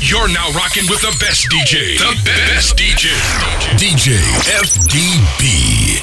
You're 0.00 0.28
now 0.28 0.48
rocking 0.52 0.88
with 0.88 1.00
the 1.02 1.14
best 1.18 1.48
DJ. 1.50 1.98
The 1.98 2.14
best 2.24 2.76
DJ. 2.76 3.10
DJ 3.76 4.14
FDB. 4.46 6.02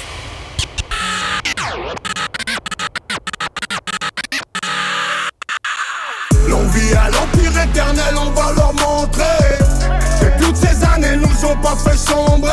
L'envie 6.50 6.94
à 6.94 7.10
l'empire 7.10 7.58
éternel, 7.58 8.16
on 8.18 8.32
va 8.32 8.52
leur 8.52 8.74
montrer. 8.74 9.24
Et 10.22 10.44
toutes 10.44 10.58
ces 10.58 10.84
années 10.84 11.16
nous 11.16 11.46
ont 11.46 11.56
pas 11.58 11.78
fait 11.78 11.98
sombrer. 11.98 12.52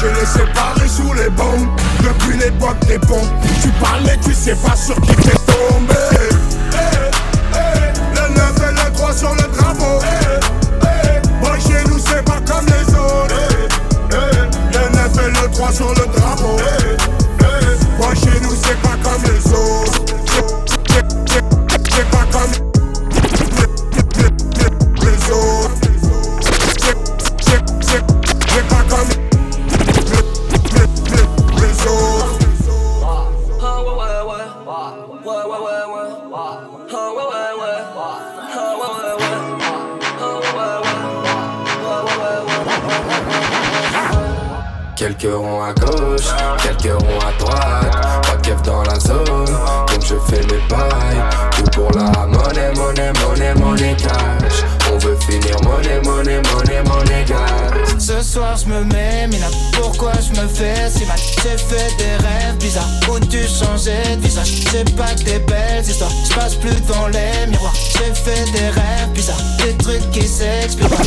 Je 0.00 0.06
les 0.06 0.26
séparés 0.26 0.88
sous 0.88 1.12
les 1.12 1.28
bombes, 1.28 1.68
depuis 2.02 2.38
l'époque 2.38 2.80
des 2.86 2.98
bombes. 2.98 3.28
Tu 3.62 3.68
parles 3.82 4.02
mais 4.06 4.18
tu 4.24 4.32
sais 4.32 4.56
pas 4.56 4.74
sur 4.74 4.98
qui 5.02 5.14
t'es 5.14 5.36
tombé. 5.46 5.94
corazón 15.70 15.94
le 15.94 16.09
monnaie, 55.80 56.00
monnaie, 56.04 56.42
monnaie, 56.52 56.82
monnaie 56.82 57.24
cash. 57.26 57.98
Ce 57.98 58.22
soir 58.22 58.56
je 58.56 58.66
me 58.66 58.84
mets, 58.84 59.26
mais 59.28 59.38
là 59.38 59.46
pourquoi 59.72 60.12
je 60.20 60.40
me 60.40 60.46
fais 60.48 60.90
si 60.90 61.04
mal? 61.06 61.18
J'ai 61.42 61.56
fait 61.56 61.96
des 61.96 62.16
rêves 62.16 62.56
bizarres 62.58 62.88
où 63.10 63.18
tu 63.20 63.38
changeais 63.46 64.16
de 64.16 64.22
visage? 64.22 64.62
C'est 64.70 64.96
pas 64.96 65.14
que 65.14 65.24
des 65.24 65.38
belles 65.40 65.82
histoires, 65.82 66.10
je 66.28 66.34
passe 66.34 66.54
plus 66.54 66.80
dans 66.86 67.08
les 67.08 67.46
miroirs 67.48 67.74
J'ai 67.74 68.12
fait 68.14 68.50
des 68.52 68.68
rêves 68.68 69.10
bizarres, 69.12 69.40
des 69.58 69.76
trucs 69.76 70.10
qui 70.10 70.26
s'expliquent 70.26 70.90
pas. 70.90 71.02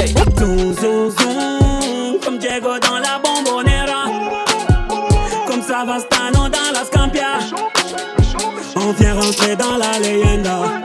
Hey, 0.00 0.08
hey. 0.08 0.14
Zoom, 0.38 0.74
zoom, 0.74 1.10
zoom, 1.10 2.18
comme 2.24 2.38
Diego 2.38 2.78
dans 2.80 2.98
la 2.98 3.20
bombonera. 3.22 4.06
Comme 5.46 5.62
Savastano 5.62 6.48
dans 6.48 6.72
la 6.72 6.84
Scampia. 6.84 7.38
On 8.76 8.92
vient 8.92 9.14
rentrer 9.14 9.54
dans 9.54 9.76
la 9.76 9.98
leyenda. 10.00 10.81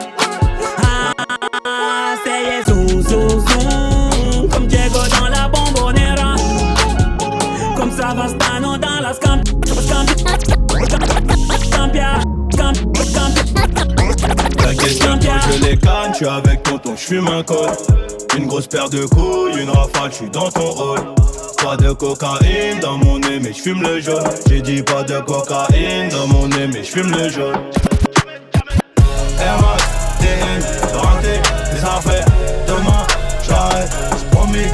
Je 15.42 15.64
les 15.64 15.78
canne, 15.78 16.12
tu 16.18 16.28
avec 16.28 16.64
tonton, 16.64 16.96
j'fume 16.96 17.28
un 17.28 17.44
col. 17.44 17.70
Une 18.38 18.48
grosse 18.48 18.68
paire 18.68 18.90
de 18.90 19.06
couilles, 19.06 19.62
une 19.62 19.70
rafale, 19.70 20.12
j'suis 20.12 20.30
dans 20.30 20.50
ton 20.50 20.70
rôle. 20.72 21.00
Pas 21.64 21.76
de 21.76 21.92
cocaïne 21.92 22.80
dans 22.82 22.98
mon 22.98 23.20
nez, 23.20 23.40
mais 23.42 23.54
j'fume 23.54 23.82
le 23.82 24.00
jaune. 24.00 24.24
J'ai 24.48 24.62
dit 24.62 24.84
pas 24.84 25.04
de 25.04 25.20
cocaïne 25.20 26.10
dans 26.10 26.28
mon 26.28 26.48
nez, 26.48 26.68
mais 26.68 26.84
j'fume 26.84 27.12
le 27.12 27.30
jaune. 27.30 27.58
Max, 29.38 29.84
TN, 30.20 30.98
rentré, 30.98 31.42
des 31.72 31.84
affaires 31.84 32.26
Demain, 32.68 33.08
j'arrête, 33.48 33.92
promis 34.32 34.68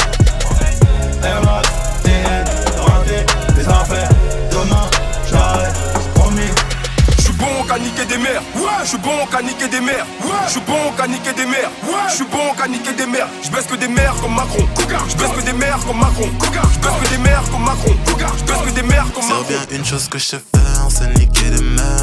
mères. 8.34 8.42
Ouais. 8.56 8.70
Je 8.84 8.90
suis 8.90 8.98
bon 8.98 9.26
qu'à 9.32 9.42
niquer 9.42 9.68
des 9.68 9.80
mères. 9.82 10.06
Ouais. 10.24 10.32
Je 10.48 10.52
suis 10.52 10.62
bon 10.62 10.92
qu'à 10.98 11.08
niquer 11.08 11.34
des 11.34 11.46
mères. 11.46 11.72
Ouais. 11.84 11.94
Je 12.10 12.16
suis 12.16 12.26
bon 12.26 12.54
qu'à 12.58 12.68
niquer 12.68 12.94
des 12.94 13.06
mères. 13.06 13.28
Je 13.44 13.50
baisse 13.50 13.66
que 13.68 13.76
des 13.76 13.88
mères 13.88 14.16
comme 14.22 14.34
Macron. 14.36 14.66
Je 14.80 15.16
baisse 15.16 15.32
que 15.32 15.42
des 15.46 15.54
mères 15.54 15.80
comme 15.86 16.00
Macron. 16.00 16.30
Je 16.42 16.80
baisse 16.80 16.98
que 17.04 17.10
des 17.10 17.18
mères 17.18 17.44
comme 17.52 17.64
Macron. 17.64 17.94
Je 18.08 18.44
baisse 18.44 18.62
que 18.66 18.72
des 18.72 18.84
mères 18.84 19.06
comme 19.14 19.24
C'est 19.24 19.30
Macron. 19.30 19.46
bien 19.48 19.78
une 19.78 19.86
chose 19.86 20.08
que 20.08 20.18
je 20.18 20.26
faire, 20.26 20.42
c'est 20.90 21.20
niquer 21.20 21.50
des 21.50 21.62
mères. 21.64 22.03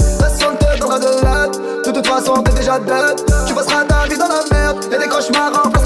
t'es 2.39 2.53
déjà 2.53 2.79
dead. 2.79 3.25
Tu 3.47 3.53
passeras 3.53 3.83
ta 3.85 4.05
vie 4.07 4.17
dans 4.17 4.27
la 4.27 4.43
merde. 4.51 4.85
Et 4.91 4.97
tes 4.97 5.09
cauchemars 5.09 5.63
remplaceront 5.63 5.80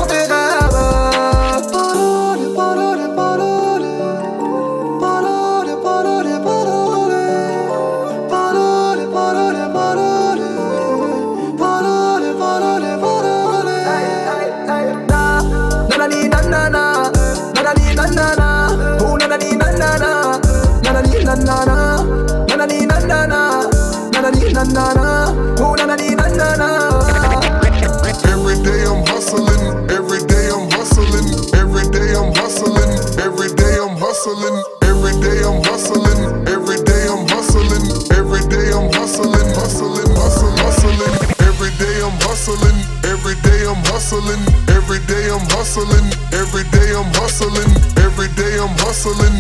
hustling, 34.25 34.63
every 34.81 35.13
day 35.21 35.39
I'm 35.45 35.61
hustling, 35.63 36.47
every 36.49 36.81
day 36.83 37.05
I'm 37.07 37.27
hustling, 37.29 37.85
every 38.17 38.41
day 38.49 38.73
I'm 38.73 38.89
hustling, 38.93 39.53
hustling, 39.53 40.09
hustling, 40.17 40.57
hustling. 40.57 41.35
Every 41.45 41.69
day 41.77 42.01
I'm 42.01 42.17
hustling, 42.25 42.77
every 43.05 43.35
day 43.45 43.65
I'm 43.69 43.81
hustling, 43.85 44.41
every 44.69 44.99
day 45.05 45.29
I'm 45.29 45.45
hustling, 45.53 46.05
every 46.33 46.63
day 46.73 46.89
I'm 46.97 47.09
hustling, 47.13 47.69
every 48.01 48.27
day 48.33 48.57
I'm 48.57 48.73
hustling, 48.81 49.35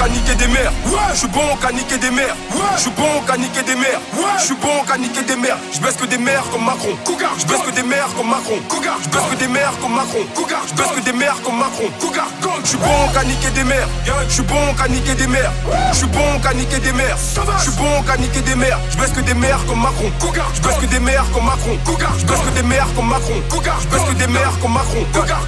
Je 0.00 0.06
suis 0.06 0.08
bon 0.08 0.08
qu'à 0.08 0.08
niquer 0.08 0.34
des 0.34 0.46
mères. 0.46 0.72
Je 1.12 1.18
suis 1.18 1.28
bon 1.28 1.56
qu'à 1.60 1.72
niquer 1.72 1.98
des 1.98 2.10
mères. 2.10 2.36
Je 2.76 2.80
suis 2.80 2.90
bon 2.90 3.20
qu'à 3.26 3.36
niquer 3.36 3.62
des 3.62 3.74
mères. 3.74 4.00
Je 4.38 4.44
suis 4.44 4.54
bon 4.54 4.82
qu'à 4.86 4.96
niquer 4.96 5.22
des 5.22 5.36
mères. 5.36 5.58
Je 5.72 5.80
baisse 5.80 5.96
que 5.96 6.06
des 6.06 6.16
mères 6.16 6.44
comme 6.50 6.64
Macron. 6.64 6.96
Cougar. 7.04 7.32
Je 7.38 7.44
baisse 7.46 7.60
que 7.60 7.70
des 7.70 7.82
mères 7.82 8.08
comme 8.16 8.30
Macron. 8.30 8.58
Cougar. 8.68 8.96
Je 9.02 9.08
baisse 9.10 9.26
que 9.30 9.36
des 9.36 9.48
mères 9.48 9.74
comme 9.82 9.94
Macron. 9.94 10.20
Cougar. 10.34 10.62
Je 10.66 10.74
baisse 10.74 10.92
que 10.96 11.00
des 11.00 11.12
mères 11.12 11.36
comme 11.44 11.58
Macron. 11.58 11.90
Cougar. 12.00 12.28
Je 12.62 12.68
suis 12.68 12.78
bon 12.78 13.12
qu'à 13.12 13.24
niquer 13.24 13.50
des 13.50 13.64
mères. 13.64 13.88
Je 14.28 14.32
suis 14.32 14.42
bon 14.42 14.74
qu'à 14.78 14.88
niquer 14.88 15.14
des 15.14 15.26
mères. 15.26 15.52
Je 15.92 15.96
suis 15.98 16.06
bon 16.06 16.38
qu'à 16.42 16.54
niquer 16.54 16.78
des 16.78 16.92
mères. 16.92 17.16
Je 17.58 17.62
suis 17.62 17.72
bon 17.72 18.02
qu'à 18.06 18.16
niquer 18.16 18.40
des 18.40 18.54
mères. 18.54 18.78
Je 18.90 18.96
baisse 18.96 19.12
que 19.12 19.20
des 19.20 19.34
mères 19.34 19.60
comme 19.66 19.80
Macron. 19.82 20.10
Cougar. 20.18 20.50
Je 20.54 20.60
baisse 20.62 20.78
que 20.78 20.86
des 20.86 21.00
mères 21.00 21.26
comme 21.34 21.44
Macron. 21.44 21.76
Cougar. 21.84 22.12
Je 22.18 22.24
baisse 22.24 22.40
que 22.40 22.50
des 22.50 22.62
mères 22.62 22.88
comme 22.96 23.08
Macron. 23.08 23.42
Cougar. 23.50 23.80
Je 23.82 23.88
baisse 23.88 24.08
que 24.08 24.14
des 24.14 24.26
mères 24.28 24.58
comme 24.62 24.72
Macron. 24.72 25.04
Cougar. 25.12 25.42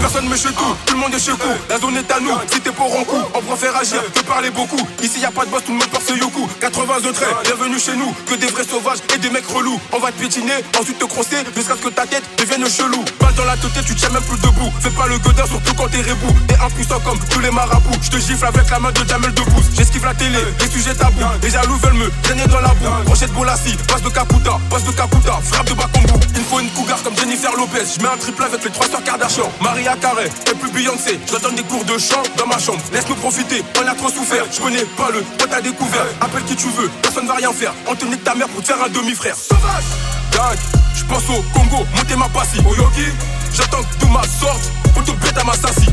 Personne 0.00 0.28
me 0.28 0.36
chez 0.36 0.52
tout. 0.52 0.76
Tout 0.86 0.94
le 0.94 1.00
monde 1.00 1.14
est 1.14 1.18
chez 1.18 1.32
vous. 1.32 1.56
La 1.68 1.78
zone 1.78 1.96
est 1.96 2.12
à 2.12 2.20
nous. 2.20 2.38
Si 2.52 2.60
t'es 2.60 2.70
pour 2.70 2.86
en 2.86 3.02
coup, 3.02 3.22
on 3.34 3.40
préfère 3.40 3.74
agir 3.76 3.95
que 4.14 4.20
parler 4.20 4.50
beaucoup. 4.50 4.80
Ici 5.02 5.20
y 5.20 5.24
a 5.24 5.30
pas 5.30 5.44
de 5.44 5.50
boss, 5.50 5.64
tout 5.64 5.72
le 5.72 5.78
monde 5.78 5.88
porte 5.88 6.04
ce 6.06 6.14
yoku. 6.14 6.48
80 6.60 7.00
de 7.00 7.12
trait, 7.12 7.26
bienvenue 7.44 7.78
chez 7.78 7.96
nous. 7.96 8.12
Que 8.26 8.34
des 8.34 8.46
vrais 8.46 8.64
sauvages 8.64 8.98
et 9.14 9.18
des 9.18 9.30
mecs 9.30 9.46
relous. 9.46 9.80
On 9.92 9.98
va 9.98 10.12
te 10.12 10.18
piétiner, 10.18 10.64
ensuite 10.78 10.98
te 10.98 11.04
crosser, 11.04 11.38
jusqu'à 11.54 11.76
ce 11.76 11.82
que 11.82 11.88
ta 11.88 12.06
tête 12.06 12.24
devienne 12.38 12.68
chelou. 12.68 13.04
Balle 13.20 13.34
dans 13.34 13.44
la 13.44 13.56
tête, 13.56 13.84
tu 13.86 13.94
tiens 13.94 14.10
même 14.10 14.22
plus 14.22 14.38
debout. 14.40 14.72
Fais 14.80 14.90
pas 14.90 15.06
le 15.06 15.18
godin, 15.18 15.46
surtout 15.46 15.74
quand 15.74 15.88
t'es 15.88 16.02
rebou. 16.02 16.32
T'es 16.48 16.56
impuissant 16.56 17.00
comme 17.00 17.18
tous 17.30 17.40
les 17.40 17.50
marabouts. 17.50 17.98
Je 18.02 18.10
te 18.10 18.16
gifle 18.18 18.44
avec 18.44 18.68
la 18.70 18.78
main 18.78 18.92
de 18.92 19.08
Jamel 19.08 19.32
de 19.32 19.42
pouce. 19.42 19.66
J'esquive 19.76 20.04
la 20.04 20.14
télé, 20.14 20.38
les 20.60 20.70
sujets 20.70 20.94
tabous. 20.94 21.20
Les 21.42 21.50
jaloux 21.50 21.76
veulent 21.76 21.94
me 21.94 22.10
traîner 22.22 22.46
dans 22.46 22.60
la 22.60 22.74
boue. 22.74 22.86
Crochet 23.06 23.26
de 23.26 23.32
Bolassi, 23.32 23.76
passe 23.88 24.02
de 24.02 24.08
Kakuta, 24.08 24.58
passe 24.70 24.84
de 24.84 24.92
Kakuta, 24.92 25.38
frappe 25.42 25.68
de 25.68 25.74
Bakambu. 25.74 26.14
Il 26.34 26.40
me 26.40 26.44
faut 26.46 26.60
une 26.60 26.70
cougar 26.70 27.02
comme 27.02 27.16
Jennifer 27.16 27.54
Lopez. 27.56 27.84
Je 27.96 28.02
mets 28.02 28.08
un 28.08 28.16
triple 28.16 28.42
avec 28.42 28.64
les 28.64 28.70
trois 28.70 28.86
sœurs 28.86 29.04
Kardashian. 29.04 29.50
Maria 29.60 29.96
Carey, 29.96 30.28
et 30.50 30.54
plus 30.54 30.70
Beyoncé. 30.70 31.18
Je 31.30 31.38
donne 31.38 31.54
des 31.54 31.62
cours 31.62 31.84
de 31.84 31.98
chant 31.98 32.22
dans 32.36 32.46
ma 32.46 32.58
chambre. 32.58 32.80
Laisse-nous 32.92 33.16
profiter, 33.16 33.62
on 33.80 33.85
Je 33.88 34.60
connais 34.60 34.84
pas 34.96 35.10
le 35.12 35.22
toi 35.38 35.46
t'as 35.48 35.60
découvert. 35.60 36.04
Appelle 36.20 36.42
qui 36.44 36.56
tu 36.56 36.68
veux, 36.68 36.88
personne 37.02 37.26
va 37.26 37.34
rien 37.34 37.52
faire. 37.52 37.72
On 37.86 37.94
te 37.94 38.04
nique 38.04 38.24
ta 38.24 38.34
mère 38.34 38.48
pour 38.48 38.60
te 38.60 38.66
faire 38.66 38.82
un 38.82 38.88
demi-frère. 38.88 39.36
Sauvage! 39.36 39.84
Dingue, 40.32 40.58
je 40.94 41.04
pense 41.04 41.22
au 41.30 41.42
Congo, 41.54 41.86
monter 41.94 42.16
ma 42.16 42.28
passie. 42.28 42.58
Au 42.68 42.74
Yogi, 42.74 43.06
j'attends 43.54 43.82
que 43.82 44.00
tout 44.00 44.08
ma 44.08 44.22
sorte 44.22 44.72
pour 44.92 45.04
te 45.04 45.12
bête 45.12 45.38
à 45.38 45.44
ma 45.44 45.52
sassi. 45.52 45.86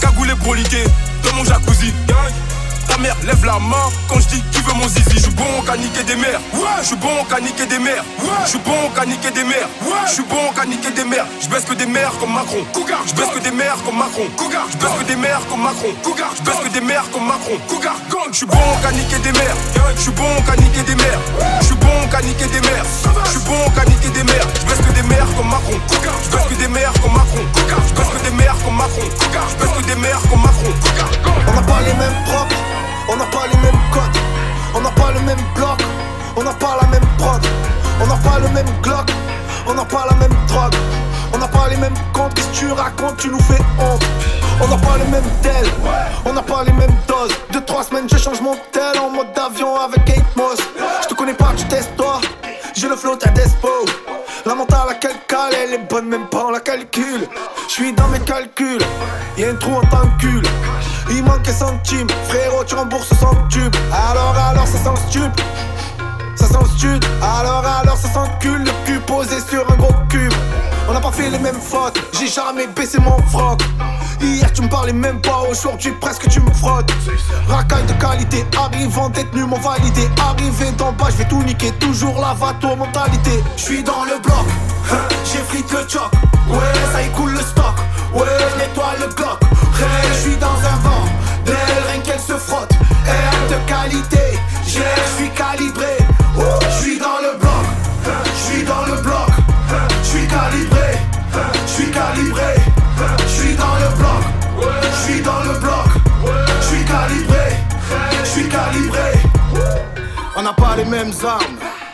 Cagoulé 0.00 0.34
broliqué 0.34 0.82
dans 1.22 1.36
mon 1.36 1.44
jacuzzi. 1.44 1.92
Dingue. 2.06 2.57
Ta 2.88 2.98
mère 2.98 3.16
lève 3.24 3.44
la 3.44 3.58
main 3.58 3.86
quand 4.08 4.20
je 4.20 4.28
dis 4.28 4.42
qui 4.50 4.60
veut 4.62 4.74
mon 4.74 4.88
zizi. 4.88 5.04
Je 5.14 5.20
suis 5.20 5.30
bon 5.30 5.62
qu'à 5.66 5.76
niquer 5.76 6.02
des 6.04 6.16
mères. 6.16 6.40
Je 6.80 6.86
suis 6.86 6.96
bon 6.96 7.24
qu'à 7.28 7.40
niquer 7.40 7.66
des 7.66 7.78
mères. 7.78 8.04
Je 8.44 8.48
suis 8.48 8.58
bon 8.58 8.90
qu'à 8.94 9.04
niquer 9.06 9.30
des 9.30 9.44
mères. 9.44 9.68
Je 10.06 10.12
suis 10.12 10.22
bon 10.22 10.52
qu'à 10.56 10.64
niquer 10.64 10.90
des 10.90 11.04
mères. 11.04 11.26
Je 11.40 11.48
baisse 11.48 11.64
que 11.64 11.74
des 11.74 11.86
mères 11.86 12.12
comme 12.18 12.32
Macron. 12.32 12.64
Cougar. 12.72 13.00
Je 13.06 13.14
baisse 13.14 13.30
que 13.30 13.40
des 13.40 13.50
mères 13.50 13.76
comme 13.84 13.98
Macron. 13.98 14.26
Cougar. 14.36 14.66
Je 14.72 14.76
baisse 14.78 14.94
que 14.98 15.04
des 15.04 15.16
mères 15.16 15.40
comme 15.48 15.62
Macron. 15.62 15.92
Cougar. 16.02 16.30
Je 16.36 16.42
que 16.42 16.72
des 16.72 16.80
mères 16.80 17.04
comme 17.12 17.26
Macron. 17.26 17.58
Cougar. 17.68 17.96
Je 18.30 18.36
suis 18.36 18.46
bon 18.46 18.68
qu'à 18.82 18.90
niquer 18.92 19.18
des 19.18 19.32
mères. 19.32 19.56
Je 19.96 20.00
suis 20.02 20.10
bon 20.12 20.42
qu'à 20.46 20.56
niquer 20.56 20.82
des 20.82 20.94
mères. 20.94 21.20
Je 21.60 21.66
suis 21.66 21.74
bon 21.76 22.08
qu'à 22.10 22.22
niquer 22.22 22.46
des 22.46 22.60
mères. 22.60 22.84
Je 23.24 23.30
suis 23.30 23.40
bon 23.40 23.70
qu'à 23.74 23.84
niquer 23.84 24.08
des 24.08 24.24
mères 24.24 24.46
y'a 59.38 59.50
un 59.50 59.54
trou 59.54 59.76
en 59.76 59.80
tant 59.82 60.08
cul. 60.18 60.42
Il 61.10 61.24
manque 61.24 61.48
un 61.48 61.52
centime, 61.52 62.06
frérot, 62.28 62.64
tu 62.64 62.74
rembourses 62.74 63.14
sans 63.18 63.34
tube. 63.48 63.74
Alors, 64.10 64.36
alors, 64.50 64.66
ça 64.66 64.78
sent 64.78 65.02
stup, 65.08 65.40
ça 66.34 66.46
sent 66.46 66.76
stud. 66.76 67.04
Alors, 67.22 67.64
alors, 67.64 67.96
ça 67.96 68.08
sent 68.08 68.30
cul, 68.40 68.58
le 68.58 68.70
cul 68.84 69.00
posé 69.00 69.36
sur 69.48 69.70
un 69.70 69.76
gros 69.76 69.94
cube. 70.08 70.32
On 70.88 70.92
n'a 70.92 71.00
pas 71.00 71.12
fait 71.12 71.30
les 71.30 71.38
mêmes 71.38 71.60
fautes, 71.60 72.00
j'ai 72.18 72.28
jamais 72.28 72.66
baissé 72.66 72.98
mon 72.98 73.18
froc. 73.28 73.62
Hier 74.20 74.52
tu 74.52 74.62
me 74.62 74.68
parlais 74.68 74.92
même 74.92 75.20
pas, 75.20 75.42
aujourd'hui 75.48 75.92
presque 76.00 76.28
tu 76.28 76.40
me 76.40 76.52
frottes. 76.52 76.92
Racaille 77.46 77.84
de 77.84 77.92
qualité, 77.92 78.44
arrivant 78.56 79.08
détenu 79.08 79.44
m'ont 79.44 79.60
validé. 79.60 80.10
Arrivé 80.20 80.72
d'en 80.72 80.92
bas, 80.92 81.06
je 81.10 81.16
vais 81.18 81.28
tout 81.28 81.42
niquer, 81.42 81.70
toujours 81.72 82.20
la 82.20 82.34
vato 82.34 82.74
mentalité. 82.74 83.42
Je 83.56 83.62
suis 83.62 83.82
dans 83.82 84.04
le 84.04 84.20
bloc, 84.20 84.46
j'ai 85.24 85.38
frite 85.38 85.70
le 85.70 85.88
choc. 85.88 86.10
Ouais, 86.48 86.58
ça 86.92 87.02
écoule 87.02 87.32
le 87.32 87.40
stock. 87.40 87.57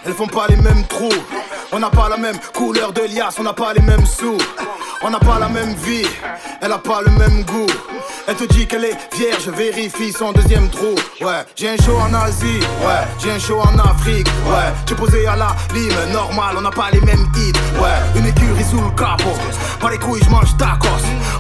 Elles 0.05 0.15
font 0.15 0.27
pas 0.27 0.47
les 0.49 0.57
mêmes 0.57 0.85
trous. 0.87 1.09
On 1.73 1.79
n'a 1.79 1.91
pas 1.91 2.09
la 2.09 2.17
même 2.17 2.39
couleur 2.53 2.93
de 2.93 3.03
liasse, 3.03 3.39
on 3.39 3.43
n'a 3.43 3.53
pas 3.53 3.73
les 3.73 3.83
mêmes 3.83 4.07
sous. 4.07 4.39
On 5.03 5.11
n'a 5.11 5.19
pas 5.19 5.39
la 5.39 5.49
même 5.49 5.75
vie, 5.75 6.07
elle 6.61 6.73
a 6.73 6.79
pas 6.79 7.03
le 7.03 7.11
même 7.11 7.45
goût. 7.45 7.67
Elle 8.27 8.37
te 8.37 8.45
dit 8.45 8.67
qu'elle 8.67 8.85
est 8.85 8.97
vierge, 9.15 9.49
vérifie 9.49 10.11
son 10.11 10.33
deuxième 10.33 10.69
trou. 10.71 10.95
Ouais, 11.21 11.45
j'ai 11.57 11.69
un 11.69 11.77
show 11.77 11.99
en 11.99 12.15
Asie, 12.15 12.61
ouais, 12.81 13.05
j'ai 13.23 13.33
un 13.33 13.39
show 13.39 13.61
en 13.61 13.79
Afrique, 13.79 14.27
ouais. 14.47 14.73
J'ai 14.89 14.95
posé 14.95 15.27
à 15.27 15.37
la 15.37 15.55
lime, 15.75 15.93
normal, 16.11 16.55
on 16.57 16.63
n'a 16.63 16.71
pas 16.71 16.91
les 16.91 17.03
mêmes 17.03 17.27
hits, 17.37 17.53
ouais. 17.79 18.19
Une 18.19 18.27
écurie 18.27 18.65
sous 18.65 18.81
le 18.81 18.91
capot, 18.91 19.37
pas 19.79 19.91
les 19.91 19.99
couilles, 19.99 20.23
je 20.25 20.31
mange 20.31 20.57
tacos. 20.57 20.89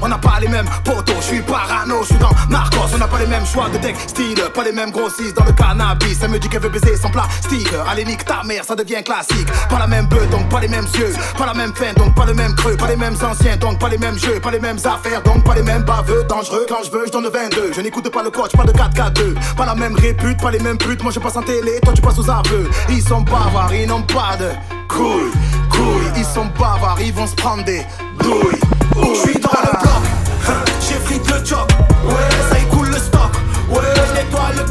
On 0.02 0.08
n'a 0.08 0.18
pas 0.18 0.38
les 0.40 0.48
mêmes 0.48 0.68
potos, 0.84 1.16
je 1.20 1.26
suis 1.26 1.40
parano, 1.40 2.02
je 2.02 2.08
suis 2.08 2.16
dans 2.16 2.30
Narcos. 2.50 2.90
On 2.94 2.98
n'a 2.98 3.08
pas 3.08 3.18
les 3.18 3.26
mêmes 3.26 3.46
choix 3.46 3.70
de 3.70 3.78
textile, 3.78 4.38
pas 4.52 4.64
les 4.64 4.72
mêmes 4.72 4.90
grossistes 4.90 5.34
dans 5.34 5.44
le 5.44 5.52
cannabis. 5.52 6.18
Elle 6.22 6.30
me 6.30 6.38
dit 6.38 6.48
qu'elle 6.50 6.60
veut 6.60 6.68
baiser 6.68 6.96
sans 6.96 7.10
plastique. 7.10 7.70
Allez, 7.88 8.04
nique 8.04 8.24
ta 8.26 8.42
mère, 8.44 8.64
ça 8.64 8.74
devient 8.74 9.02
classique. 9.02 9.48
Pas 9.70 9.78
la 9.78 9.86
même 9.86 10.06
bœuf, 10.06 10.28
donc 10.28 10.46
pas 10.50 10.60
les 10.60 10.68
mêmes 10.68 10.86
yeux. 10.98 11.14
Pas 11.38 11.46
la 11.46 11.54
même 11.54 11.72
fin, 11.74 11.94
donc 11.96 12.14
pas 12.14 12.26
le 12.26 12.34
même 12.34 12.54
creux. 12.54 12.76
Pas 12.76 12.88
les 12.88 12.96
mêmes 12.96 13.16
anciens, 13.22 13.56
donc 13.56 13.78
pas 13.78 13.88
les 13.88 13.96
mêmes 13.96 14.18
jeux. 14.18 14.38
Pas 14.40 14.50
les 14.50 14.60
mêmes 14.60 14.78
affaires, 14.84 15.22
donc 15.22 15.42
pas 15.44 15.54
les 15.54 15.62
mêmes 15.62 15.84
baveux. 15.84 16.24
Dangereux, 16.24 16.66
quand 16.74 16.82
je 16.82 16.90
veux, 16.90 17.06
je 17.06 17.12
donne 17.12 17.22
le 17.22 17.30
22. 17.30 17.72
Je 17.72 17.80
n'écoute 17.80 18.10
pas 18.10 18.22
le 18.24 18.30
coach, 18.30 18.50
pas 18.56 18.64
de 18.64 18.72
4-4-2. 18.72 19.34
Pas 19.56 19.64
la 19.64 19.76
même 19.76 19.94
répute, 19.94 20.40
pas 20.40 20.50
les 20.50 20.58
mêmes 20.58 20.76
putes. 20.76 21.02
Moi 21.04 21.12
je 21.12 21.20
passe 21.20 21.36
en 21.36 21.42
télé, 21.42 21.78
toi 21.84 21.92
tu 21.94 22.02
passes 22.02 22.18
aux 22.18 22.28
aveux. 22.28 22.68
Ils 22.88 23.02
sont 23.02 23.20
bavards, 23.20 23.72
ils 23.72 23.86
n'ont 23.86 24.02
pas 24.02 24.36
de 24.36 24.50
couilles, 24.88 25.30
couilles. 25.70 26.10
Ils 26.16 26.24
sont 26.24 26.46
bavards, 26.58 27.00
ils 27.00 27.12
vont 27.12 27.28
se 27.28 27.36
prendre 27.36 27.64
des 27.64 27.82
douilles. 28.18 28.58
Je 28.96 29.20
suis 29.20 29.38
dans 29.38 29.50
le 29.50 29.70
bloc, 29.70 30.02
hein, 30.48 30.64
j'ai 30.80 30.94
frite 30.94 31.30
le 31.30 31.44
choc. 31.44 31.68
Ouais, 32.06 32.14
ça 32.50 32.58
écoule 32.58 32.88
le 32.88 32.98
stock. 32.98 33.32
Ouais, 33.70 33.94
nettoie 34.14 34.50
le. 34.56 34.62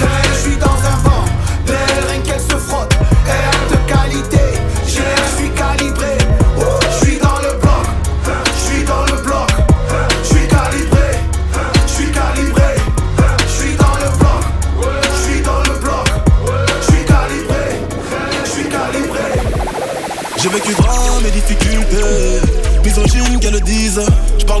Hey, 0.00 0.28
je 0.32 0.38
suis 0.38 0.56
dans 0.56 0.77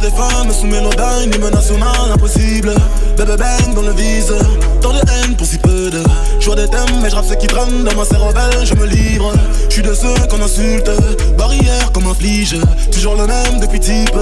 des 0.08 0.16
femmes 0.16 0.52
sous 0.52 0.66
mélodine, 0.66 1.34
hymne 1.34 1.50
national, 1.50 2.12
impossible. 2.12 2.74
Bébé 3.16 3.36
bang 3.36 3.74
dans 3.74 3.82
le 3.82 3.92
vise, 3.92 4.32
tant 4.80 4.92
de 4.92 4.98
haine 4.98 5.36
pour 5.36 5.46
si 5.46 5.58
peu 5.58 5.90
de. 5.90 6.02
Choix 6.40 6.56
des 6.56 6.68
thèmes, 6.68 7.00
mais 7.02 7.10
je 7.10 7.16
ce 7.16 7.34
qui 7.34 7.46
traîne 7.46 7.84
dans 7.84 7.94
ma 7.94 8.04
cervelle, 8.04 8.64
je 8.64 8.74
me 8.74 8.86
livre. 8.86 9.32
Je 9.68 9.74
suis 9.74 9.82
de 9.82 9.94
ceux 9.94 10.14
qu'on 10.30 10.42
insulte, 10.42 10.90
barrière 11.36 11.92
comme 11.92 12.06
un 12.06 12.14
flige. 12.14 12.56
Toujours 12.92 13.16
le 13.16 13.26
même 13.26 13.60
depuis 13.60 13.80
type, 13.80 14.16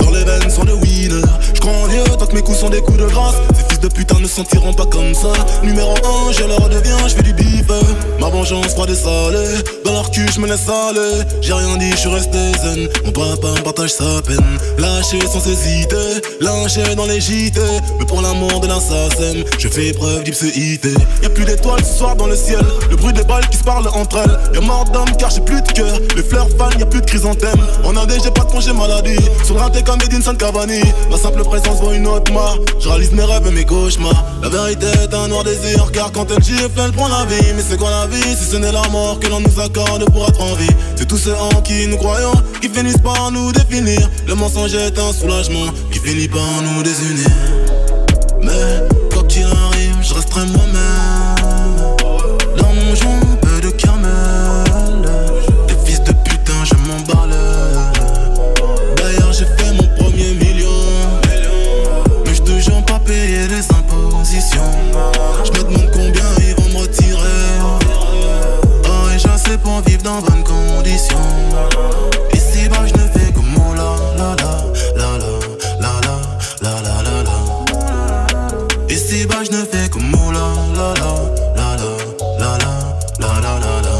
dans 0.00 0.10
les 0.10 0.24
veines 0.24 0.50
sont 0.50 0.64
de 0.64 0.72
winner. 0.72 1.22
Je 1.54 1.60
crois 1.60 1.72
en 1.72 1.88
Dieu 1.88 2.02
tant 2.18 2.26
que 2.26 2.34
mes 2.34 2.42
coups 2.42 2.58
sont 2.58 2.70
des 2.70 2.80
coups 2.80 2.98
de 2.98 3.06
grâce. 3.06 3.36
De 3.82 3.88
putain 3.88 4.18
ne 4.20 4.28
sentiront 4.28 4.74
pas 4.74 4.84
comme 4.84 5.14
ça. 5.14 5.32
Numéro 5.62 5.94
1, 6.28 6.32
je 6.32 6.44
leur 6.44 6.68
deviens, 6.68 7.08
je 7.08 7.14
fais 7.14 7.22
du 7.22 7.32
bif. 7.32 7.64
Ma 8.20 8.28
vengeance 8.28 8.74
froide 8.74 8.90
et 8.90 8.94
salée, 8.94 9.62
dans 9.84 9.92
leur 9.92 10.10
cul 10.10 10.26
je 10.34 10.38
me 10.38 10.46
laisse 10.46 10.68
aller. 10.68 11.24
J'ai 11.40 11.54
rien 11.54 11.76
dit, 11.78 11.90
je 11.92 11.96
suis 11.96 12.08
resté 12.10 12.38
zen. 12.62 12.88
Mon 13.06 13.12
papa 13.12 13.48
me 13.56 13.62
partage 13.62 13.90
sa 13.90 14.20
peine. 14.26 14.44
Lâché 14.76 15.20
sans 15.26 15.46
hésiter, 15.46 16.20
lâché 16.40 16.94
dans 16.94 17.06
les 17.06 17.20
JT. 17.20 17.58
Mais 17.98 18.04
pour 18.04 18.20
l'amour 18.20 18.60
de 18.60 18.66
l'assassin, 18.66 19.42
je 19.58 19.68
fais 19.68 19.92
preuve 19.92 20.24
d'ipséité. 20.24 20.90
Y'a 21.22 21.30
plus 21.30 21.44
d'étoiles 21.44 21.84
ce 21.84 21.98
soir 21.98 22.16
dans 22.16 22.26
le 22.26 22.36
ciel. 22.36 22.60
Le 22.90 22.96
bruit 22.96 23.14
des 23.14 23.24
balles 23.24 23.48
qui 23.48 23.56
se 23.56 23.64
parlent 23.64 23.88
entre 23.88 24.18
elles. 24.18 24.54
Y'a 24.54 24.60
mort 24.60 24.84
d'homme 24.92 25.16
car 25.18 25.30
j'ai 25.30 25.40
plus 25.40 25.62
de 25.62 25.72
cœur. 25.72 25.98
Les 26.16 26.22
fleurs 26.22 26.48
fanent, 26.58 26.78
y'a 26.78 26.86
plus 26.86 27.00
de 27.00 27.06
chrysanthème. 27.06 27.60
En 27.84 27.96
Inde, 27.96 28.12
j'ai 28.22 28.30
pas 28.30 28.44
de 28.44 28.50
congé 28.50 28.74
maladie. 28.74 29.24
Sur 29.44 29.54
le 29.54 29.60
raté 29.60 29.82
comme 29.82 30.02
Edinson 30.02 30.34
Cavani. 30.34 30.82
Ma 31.10 31.16
simple 31.16 31.42
présence 31.44 31.80
vaut 31.80 31.92
une 31.92 32.06
autre 32.06 32.30
marque. 32.32 32.60
Je 32.78 32.88
réalise 32.88 33.12
mes 33.12 33.24
rêves 33.24 33.46
et 33.46 33.50
mes 33.50 33.64
La 34.42 34.48
vérité 34.48 34.86
est 34.86 35.14
un 35.14 35.28
noir 35.28 35.44
désir. 35.44 35.92
Car 35.92 36.10
quand 36.10 36.28
elle 36.32 36.42
gifle, 36.42 36.70
elle 36.84 36.90
prend 36.90 37.06
la 37.06 37.24
vie. 37.26 37.52
Mais 37.54 37.62
c'est 37.68 37.78
quoi 37.78 37.90
la 37.90 38.06
vie 38.06 38.34
si 38.36 38.44
ce 38.50 38.56
n'est 38.56 38.72
la 38.72 38.82
mort 38.88 39.20
que 39.20 39.28
l'on 39.28 39.40
nous 39.40 39.60
accorde 39.60 40.10
pour 40.10 40.26
être 40.26 40.40
en 40.40 40.54
vie? 40.54 40.74
C'est 40.96 41.06
tous 41.06 41.18
ceux 41.18 41.36
en 41.36 41.62
qui 41.62 41.86
nous 41.86 41.96
croyons 41.96 42.32
qui 42.60 42.68
finissent 42.68 42.98
par 42.98 43.30
nous 43.30 43.52
définir. 43.52 44.10
Le 44.26 44.34
mensonge 44.34 44.74
est 44.74 44.98
un 44.98 45.12
soulagement 45.12 45.66
qui 45.92 46.00
finit 46.00 46.26
par 46.26 46.62
nous 46.62 46.82
désunir. 46.82 47.30
Mais 48.42 48.88
quoi 49.12 49.22
qu'il 49.28 49.44
arrive, 49.44 49.96
je 50.02 50.14
resterai 50.14 50.46
moi-même. 50.46 50.69
Dans 70.10 70.20
bonnes 70.22 70.44
conditions. 70.44 71.16
Ici, 72.32 72.68
bas, 72.68 72.84
je 72.86 72.94
ne 72.94 73.06
fais 73.14 73.32
que 73.32 73.40
mon 73.40 73.72
la 73.74 73.90
la 74.18 74.34
la 74.42 74.52
la 75.00 75.10
la 75.82 75.92
la 76.04 76.14
la 76.64 76.74
la 76.86 76.96
la 77.06 77.16
la. 77.28 77.36
Ici, 78.88 79.26
bas, 79.26 79.42
je 79.44 79.52
ne 79.56 79.64
fais 79.64 79.88
que 79.88 79.98
mon 79.98 80.30
la 80.32 80.46
la 80.78 80.94
la 81.02 81.12
la 81.58 81.68
la 82.40 82.58
la 82.58 82.72
la 83.22 83.32
la 83.44 83.52
la 83.64 83.74
la. 83.86 83.96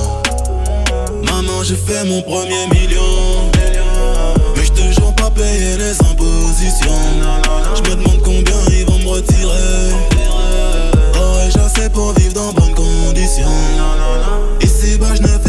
Maman, 1.30 1.62
j'ai 1.62 1.76
fait 1.76 2.04
mon 2.04 2.22
premier 2.22 2.66
million. 2.74 3.12
Mais 4.56 4.64
je 4.64 4.72
toujours 4.72 5.14
pas 5.14 5.30
payé 5.30 5.76
les 5.76 5.96
impositions. 6.10 7.02
Je 7.76 7.82
me 7.88 7.94
demande 7.96 8.20
combien 8.24 8.60
ils 8.72 8.84
vont 8.84 8.98
me 8.98 9.08
retirer. 9.16 9.94
Oh, 11.14 11.84
et 11.84 11.88
pour 11.90 12.12
vivre 12.14 12.34
dans 12.34 12.52
bonnes 12.52 12.74
conditions. 12.74 13.56
Ici 14.60 14.98
bas, 14.98 15.14
je 15.14 15.22
ne 15.22 15.39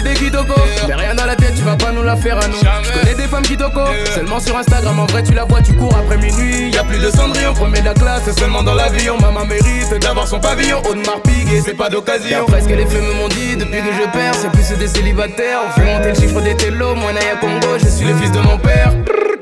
Kitoko, 0.00 0.54
mais 0.88 0.94
rien 0.94 1.14
dans 1.14 1.26
la 1.26 1.36
tête, 1.36 1.54
tu 1.54 1.62
vas 1.62 1.76
pas 1.76 1.92
nous 1.92 2.02
la 2.02 2.16
faire 2.16 2.38
à 2.38 2.48
nous. 2.48 2.56
Je 2.56 2.98
connais 2.98 3.14
des 3.14 3.28
femmes 3.28 3.42
Kitoko, 3.42 3.80
seulement 4.14 4.40
sur 4.40 4.56
Instagram, 4.56 4.98
en 4.98 5.06
vrai 5.06 5.22
tu 5.22 5.34
la 5.34 5.44
vois, 5.44 5.60
tu 5.60 5.74
cours 5.74 5.94
après 5.94 6.16
minuit. 6.16 6.70
Y 6.70 6.78
a 6.78 6.84
plus 6.84 6.98
de 6.98 7.10
cendrillon, 7.10 7.52
premier 7.52 7.80
de 7.80 7.86
la 7.86 7.94
classe, 7.94 8.22
c'est 8.24 8.38
seulement 8.38 8.62
dans 8.62 8.74
l'avion. 8.74 9.18
Maman 9.20 9.44
mérite 9.44 9.92
d'avoir 10.00 10.26
son 10.26 10.40
pavillon, 10.40 10.80
Audemars 10.88 11.20
Piguet, 11.22 11.62
c'est 11.64 11.76
pas 11.76 11.90
d'occasion. 11.90 12.46
D'après 12.46 12.62
ce 12.62 12.68
que 12.68 12.74
les 12.74 12.86
femmes 12.86 13.16
m'ont 13.18 13.28
dit, 13.28 13.56
depuis 13.56 13.80
que 13.80 13.92
je 13.92 14.10
perds, 14.12 14.34
c'est 14.34 14.50
plus 14.50 14.76
des 14.78 14.88
célibataires. 14.88 15.60
On 15.68 15.70
fait 15.72 15.84
monter 15.84 16.08
le 16.08 16.14
chiffre 16.14 16.40
des 16.40 16.56
télos, 16.56 16.94
moi 16.94 17.12
Naya 17.12 17.36
Congo, 17.40 17.78
je 17.78 17.88
suis 17.88 18.06
le 18.06 18.14
fils 18.14 18.32
de 18.32 18.40
mon 18.40 18.58
père. 18.58 18.92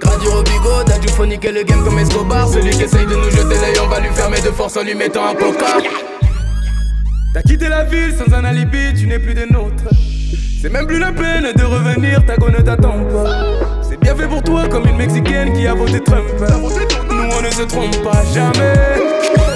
Gradio 0.01 0.31
Robigo, 0.33 0.85
Dadju 0.87 1.09
faut 1.11 1.27
niquer 1.27 1.53
le 1.53 1.63
game 1.63 1.85
comme 1.85 1.99
Escobar. 1.99 2.49
Celui 2.49 2.71
qui 2.71 2.83
essaye 2.83 3.07
de 3.07 3.15
nous 3.15 3.31
jeter 3.31 3.55
l'œil, 3.55 3.79
on 3.85 3.89
va 3.89 4.01
lui 4.01 4.11
fermer 4.11 4.41
de 4.41 4.51
force 4.51 4.77
en 4.77 4.83
lui 4.83 4.95
mettant 4.95 5.27
un 5.27 5.35
coca. 5.35 5.79
T'as 7.33 7.43
quitté 7.43 7.69
la 7.69 7.85
ville 7.85 8.13
sans 8.19 8.35
un 8.35 8.45
alibi, 8.45 8.93
tu 8.99 9.07
n'es 9.07 9.21
plus 9.21 9.35
des 9.35 9.47
nôtres. 9.47 9.85
C'est 10.61 10.69
même 10.69 10.87
plus 10.87 10.99
la 10.99 11.11
peine 11.11 11.55
de 11.57 11.65
revenir, 11.65 12.23
ta 12.27 12.37
go 12.37 12.51
ne 12.51 12.59
t'attend 12.59 13.03
pas. 13.05 13.81
C'est 13.81 13.99
bien 13.99 14.15
fait 14.15 14.29
pour 14.29 14.43
toi 14.43 14.69
comme 14.69 14.87
une 14.87 14.99
mexicaine 14.99 15.55
qui 15.55 15.67
a 15.67 15.73
voté 15.73 16.01
Trump. 16.05 16.27
Nous 16.39 17.31
on 17.39 17.41
ne 17.41 17.51
se 17.51 17.63
trompe 17.63 17.97
pas 18.03 18.23
jamais. 18.35 18.75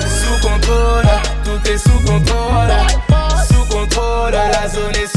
Sous 0.01 0.41
contrôle, 0.41 1.05
tout 1.45 1.71
est 1.71 1.77
sous 1.77 1.99
contrôle. 2.07 2.73
Sous 3.47 3.75
contrôle, 3.75 4.33
la 4.33 4.67
zone 4.67 4.97
est 4.97 5.14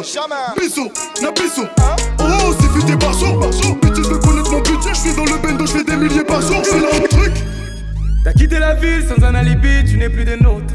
Bisso, 0.00 0.88
na. 1.20 1.28
Oh, 2.20 2.54
c'est 2.58 2.68
futé 2.68 2.96
par 2.96 3.12
jour. 3.12 3.38
Bitch, 3.82 3.96
je 3.96 4.08
veux 4.08 4.18
connaître 4.18 4.50
mon 4.50 4.60
budget. 4.60 4.94
Je 4.94 4.98
suis 4.98 5.14
dans 5.14 5.26
le 5.26 5.36
bendo, 5.36 5.66
je 5.66 5.72
fais 5.72 5.84
des 5.84 5.96
milliers 5.96 6.24
par 6.24 6.40
jour. 6.40 6.62
C'est 6.62 6.80
là 6.80 6.88
le 7.02 7.06
truc. 7.06 7.32
T'as 8.24 8.32
quitté 8.32 8.58
la 8.58 8.74
ville 8.74 9.04
sans 9.06 9.22
un 9.22 9.34
alibi, 9.34 9.84
tu 9.84 9.98
n'es 9.98 10.08
plus 10.08 10.24
des 10.24 10.36
nôtres. 10.38 10.74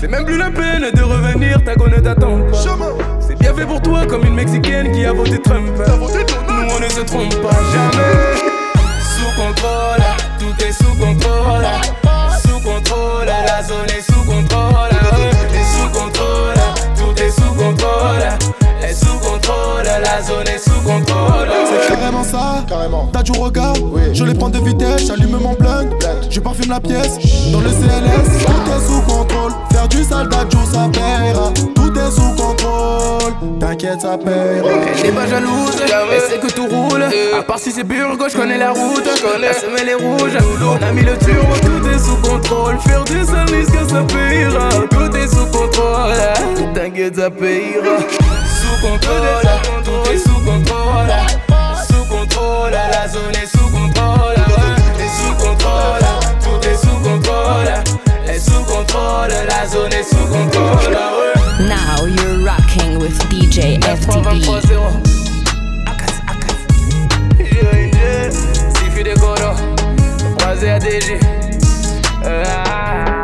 C'est 0.00 0.08
même 0.08 0.24
plus 0.24 0.38
la 0.38 0.50
peine 0.50 0.90
de 0.94 1.02
revenir, 1.02 1.62
ta 1.62 1.74
ne 1.74 2.00
t'attend 2.00 2.38
pas. 2.50 2.56
C'est 3.20 3.38
bien 3.38 3.54
fait 3.54 3.66
pour 3.66 3.82
toi 3.82 4.06
comme 4.06 4.24
une 4.24 4.34
mexicaine 4.34 4.92
qui 4.92 5.04
a 5.04 5.12
voté 5.12 5.38
Trump. 5.42 5.68
Nous 5.68 6.74
on 6.74 6.80
ne 6.80 6.88
se 6.88 7.00
trompe 7.00 7.34
pas 7.42 7.58
jamais. 7.74 8.34
Sous 8.98 9.30
contrôle, 9.36 10.04
tout 10.38 10.64
est 10.64 10.72
sous 10.72 10.94
contrôle. 10.96 11.66
Sous 12.42 12.60
contrôle, 12.60 13.26
la 13.26 13.62
zone 13.62 13.90
est 13.90 14.10
sous 14.10 14.24
contrôle. 14.24 14.97
La 20.08 20.22
zone 20.22 20.48
est 20.48 20.58
sous 20.58 20.80
contrôle. 20.80 21.48
C'est 21.86 21.94
carrément 21.94 22.24
ça, 22.24 22.64
carrément. 22.66 23.08
T'as 23.12 23.22
du 23.22 23.32
regard, 23.32 23.74
je 24.12 24.24
les 24.24 24.34
prends 24.34 24.48
de 24.48 24.58
vitesse, 24.58 25.06
j'allume 25.06 25.38
mon 25.38 25.54
blunt, 25.54 25.88
je 26.30 26.40
parfume 26.40 26.70
la 26.70 26.80
pièce. 26.80 27.18
Dans 27.52 27.60
le 27.60 27.68
CLS, 27.68 28.44
tout 28.46 28.70
est 28.72 28.86
sous 28.86 29.00
contrôle. 29.02 29.52
Faire 29.70 29.88
du 29.88 30.02
sale 30.02 30.28
d'adjour, 30.28 30.62
ça 30.72 30.88
paiera. 30.92 31.52
Tout 31.74 31.92
est 31.94 32.10
sous 32.10 32.42
contrôle. 32.42 33.32
T'inquiète, 33.60 34.00
ça 34.00 34.16
paiera. 34.18 34.68
Elle 34.98 35.10
n'est 35.10 35.12
pas 35.12 35.26
jalouse, 35.26 35.76
elle 35.82 36.20
sait 36.20 36.38
que 36.38 36.52
tout 36.52 36.66
roule. 36.66 37.04
À 37.38 37.42
part 37.42 37.58
si 37.58 37.70
c'est 37.70 37.84
Burgo, 37.84 38.26
je 38.30 38.36
connais 38.36 38.58
la 38.58 38.70
route. 38.70 39.08
La 39.40 39.52
semelle 39.52 39.88
est 39.88 39.94
rouge, 39.94 40.36
on 40.62 40.82
a 40.82 40.92
mis 40.92 41.02
le 41.02 41.16
turbo, 41.18 41.54
tout 41.60 41.88
est 41.88 41.98
sous 41.98 42.16
contrôle. 42.16 42.78
Faire 42.80 43.04
du 43.04 43.24
sale 43.24 43.50
risque, 43.54 43.90
ça 43.90 44.02
payera. 44.02 44.68
Tout 44.90 45.16
est 45.16 45.28
sous 45.28 45.46
contrôle, 45.46 46.72
t'inquiète, 46.74 47.16
ça 47.16 47.30
payera. 47.30 47.98
Sous 48.78 48.86
contrôle, 48.86 49.82
tout 49.84 50.12
est 50.12 50.18
sous 50.18 50.40
contrôle. 50.44 51.12
Sous 51.88 52.04
contrôle, 52.04 52.70
la 52.70 53.08
zone 53.08 53.34
est 53.34 53.46
sous 53.46 53.68
contrôle. 53.70 54.36
Et 55.00 55.08
sous 55.18 55.34
contrôle, 55.34 56.06
tout 56.44 56.68
est 56.68 56.76
sous 56.76 56.96
contrôle. 57.02 58.32
Et 58.32 58.38
sous 58.38 58.62
contrôle, 58.62 59.34
la 59.48 59.66
zone 59.66 59.92
est 59.92 60.04
sous 60.04 60.26
contrôle. 60.28 60.96
Now 61.58 62.06
you're 62.06 62.44
rocking 62.44 63.00
with 63.00 63.18
DJ 63.30 63.80
FTB. 63.82 64.46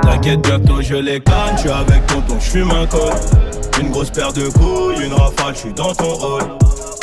T'inquiète, 0.02 0.40
bientôt 0.40 0.82
je 0.82 0.96
les 0.96 1.20
canne, 1.20 1.56
avec 1.72 2.06
tonton, 2.06 2.38
je 2.40 2.50
fume 2.50 2.72
un 2.72 2.86
col. 2.86 3.12
Une 3.80 3.90
grosse 3.90 4.10
paire 4.10 4.32
de 4.32 4.48
couilles, 4.48 5.04
une 5.04 5.12
rafale, 5.12 5.54
je 5.54 5.58
suis 5.60 5.72
dans 5.72 5.94
ton 5.94 6.14
rôle. 6.14 6.42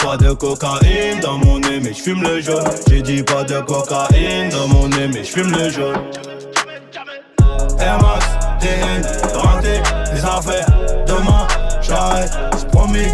Pas 0.04 0.18
de 0.18 0.32
cocaïne 0.32 1.20
dans 1.22 1.38
mon 1.38 1.60
nez, 1.60 1.80
mais 1.82 1.94
je 1.94 2.02
fume 2.02 2.24
le 2.24 2.42
jaune. 2.42 2.64
J'ai 2.90 3.02
dit 3.02 3.24
pas 3.24 3.44
de 3.44 3.60
cocaïne 3.60 4.50
dans 4.50 4.68
mon 4.68 4.88
nez, 4.88 5.08
mais 5.08 5.24
je 5.24 5.32
fume 5.32 5.52
le 5.52 5.70
jaune. 5.70 5.98
Air 7.80 8.00
Max, 8.02 8.26
TN, 8.60 9.02
raté 9.34 9.82
les 10.14 10.24
affaires. 10.24 10.68
Demain, 11.08 11.48
j'arrête, 11.82 12.32
c'est 12.58 12.68
promis. 12.68 13.12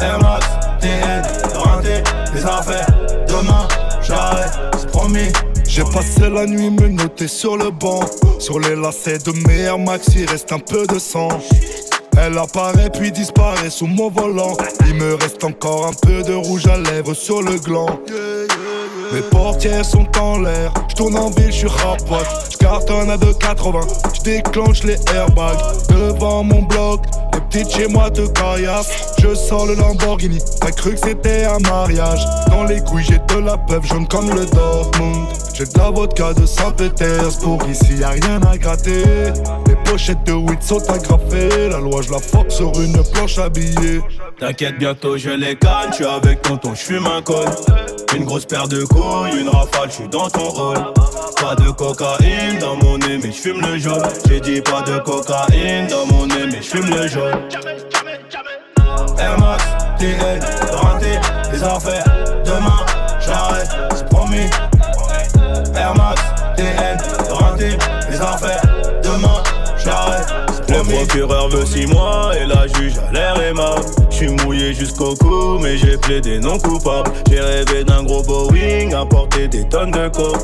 Air 0.00 0.18
Max, 0.20 0.46
TN, 0.80 1.22
les 2.34 2.44
affaires. 2.44 2.86
Demain, 3.28 3.68
j'arrête, 4.02 4.52
c'est 4.78 4.90
promis. 4.90 5.32
J'ai 5.66 5.84
passé 5.84 6.28
la 6.30 6.46
nuit 6.46 6.70
me 6.70 6.88
noter 6.88 7.28
sur 7.28 7.56
le 7.56 7.70
banc. 7.70 8.00
Sur 8.38 8.58
les 8.58 8.76
lacets 8.76 9.18
de 9.18 9.32
mes 9.46 9.60
Air 9.60 9.78
Max, 9.78 10.08
il 10.16 10.28
reste 10.28 10.52
un 10.52 10.58
peu 10.58 10.86
de 10.86 10.98
sang. 10.98 11.28
Elle 12.16 12.38
apparaît 12.38 12.90
puis 12.90 13.10
disparaît 13.12 13.70
sous 13.70 13.86
mon 13.86 14.10
volant. 14.10 14.56
Il 14.86 14.94
me 14.94 15.14
reste 15.14 15.42
encore 15.44 15.86
un 15.86 15.92
peu 15.92 16.22
de 16.22 16.34
rouge 16.34 16.66
à 16.66 16.76
lèvres 16.76 17.14
sur 17.14 17.42
le 17.42 17.58
gland. 17.58 17.88
Mes 19.14 19.20
portières 19.20 19.84
sont 19.84 20.08
en 20.18 20.40
l'air, 20.40 20.72
je 20.88 20.96
tourne 20.96 21.16
en 21.16 21.30
ville, 21.30 21.46
je 21.46 21.58
suis 21.58 21.68
rapote, 21.68 22.26
je 22.50 22.56
cartonne 22.56 23.10
à 23.10 23.16
2,80, 23.16 23.86
je 24.12 24.22
déclenche 24.22 24.82
les 24.82 24.96
airbags. 25.14 25.56
Devant 25.88 26.42
mon 26.42 26.62
bloc, 26.62 27.02
les 27.32 27.40
petites 27.42 27.70
chez 27.70 27.86
moi 27.86 28.10
te 28.10 28.26
caillassent, 28.26 29.14
je 29.22 29.32
sors 29.36 29.66
le 29.66 29.76
Lamborghini, 29.76 30.40
t'as 30.60 30.72
cru 30.72 30.94
que 30.94 30.98
c'était 30.98 31.44
un 31.44 31.60
mariage, 31.60 32.24
dans 32.48 32.64
les 32.64 32.80
couilles 32.80 33.04
j'ai 33.04 33.20
de 33.32 33.40
la 33.40 33.56
peuple 33.56 33.86
jaune 33.86 34.08
comme 34.08 34.30
le 34.30 34.46
Dortmund, 34.46 35.28
j'ai 35.54 35.64
de 35.64 35.78
la 35.78 35.90
vodka 35.90 36.34
de 36.34 36.44
Saint-Pétersbourg, 36.44 37.60
ici 37.70 37.98
y 38.00 38.02
a 38.02 38.08
rien 38.08 38.40
à 38.50 38.58
gratter, 38.58 39.04
les 39.68 39.76
pochettes 39.84 40.24
de 40.24 40.32
weed 40.32 40.60
sont 40.60 40.82
agrafées, 40.90 41.68
la 41.70 41.78
loi 41.78 42.02
je 42.02 42.10
la 42.10 42.18
force 42.18 42.56
sur 42.56 42.72
une 42.80 43.00
planche 43.12 43.38
habillée. 43.38 44.00
T'inquiète, 44.40 44.76
bientôt 44.80 45.16
je 45.16 45.30
les 45.30 45.54
canne, 45.54 45.90
je 45.90 45.94
suis 45.94 46.04
avec 46.04 46.42
tonton, 46.42 46.74
je 46.74 46.80
fume 46.80 47.06
un 47.06 47.22
col. 47.22 47.46
Une 48.16 48.24
grosse 48.24 48.44
paire 48.44 48.68
de 48.68 48.84
couilles, 48.84 49.02
une 49.36 49.48
rafale, 49.48 49.88
je 49.88 49.94
suis 49.94 50.08
dans 50.08 50.28
ton 50.28 50.48
rôle. 50.48 50.92
Pas 51.40 51.54
de 51.54 51.70
cocaïne 51.70 52.58
dans 52.60 52.76
mon 52.76 52.98
nez, 52.98 53.18
mais 53.22 53.32
je 53.32 53.40
fume 53.40 53.60
le 53.60 53.78
jaune. 53.78 54.02
J'ai 54.28 54.40
dit 54.40 54.60
pas 54.60 54.82
de 54.82 54.98
cocaïne 54.98 55.86
dans 55.88 56.06
mon 56.06 56.26
nez, 56.26 56.46
mais 56.46 56.62
je 56.62 56.76
fume 56.76 56.90
le 56.90 57.06
jaune. 57.06 57.40
Air 59.18 59.38
Max, 59.38 59.64
TN, 59.98 60.40
raté 60.72 61.18
les 61.52 61.62
affaires. 61.62 62.13
Procureur 70.84 71.48
veut 71.48 71.64
6 71.64 71.86
mois 71.86 72.32
et 72.36 72.46
la 72.46 72.66
juge 72.66 72.94
a 72.98 73.12
l'air 73.12 73.40
aimable. 73.40 73.84
J'suis 74.10 74.28
mouillé 74.28 74.72
jusqu'au 74.74 75.14
cou, 75.14 75.58
mais 75.60 75.76
j'ai 75.76 75.96
plaidé 75.96 76.38
non 76.38 76.58
coupable. 76.58 77.10
J'ai 77.28 77.40
rêvé 77.40 77.84
d'un 77.84 78.02
gros 78.02 78.22
Boeing, 78.22 78.92
apporter 78.92 79.48
des 79.48 79.68
tonnes 79.68 79.90
de 79.90 80.08
coke. 80.08 80.36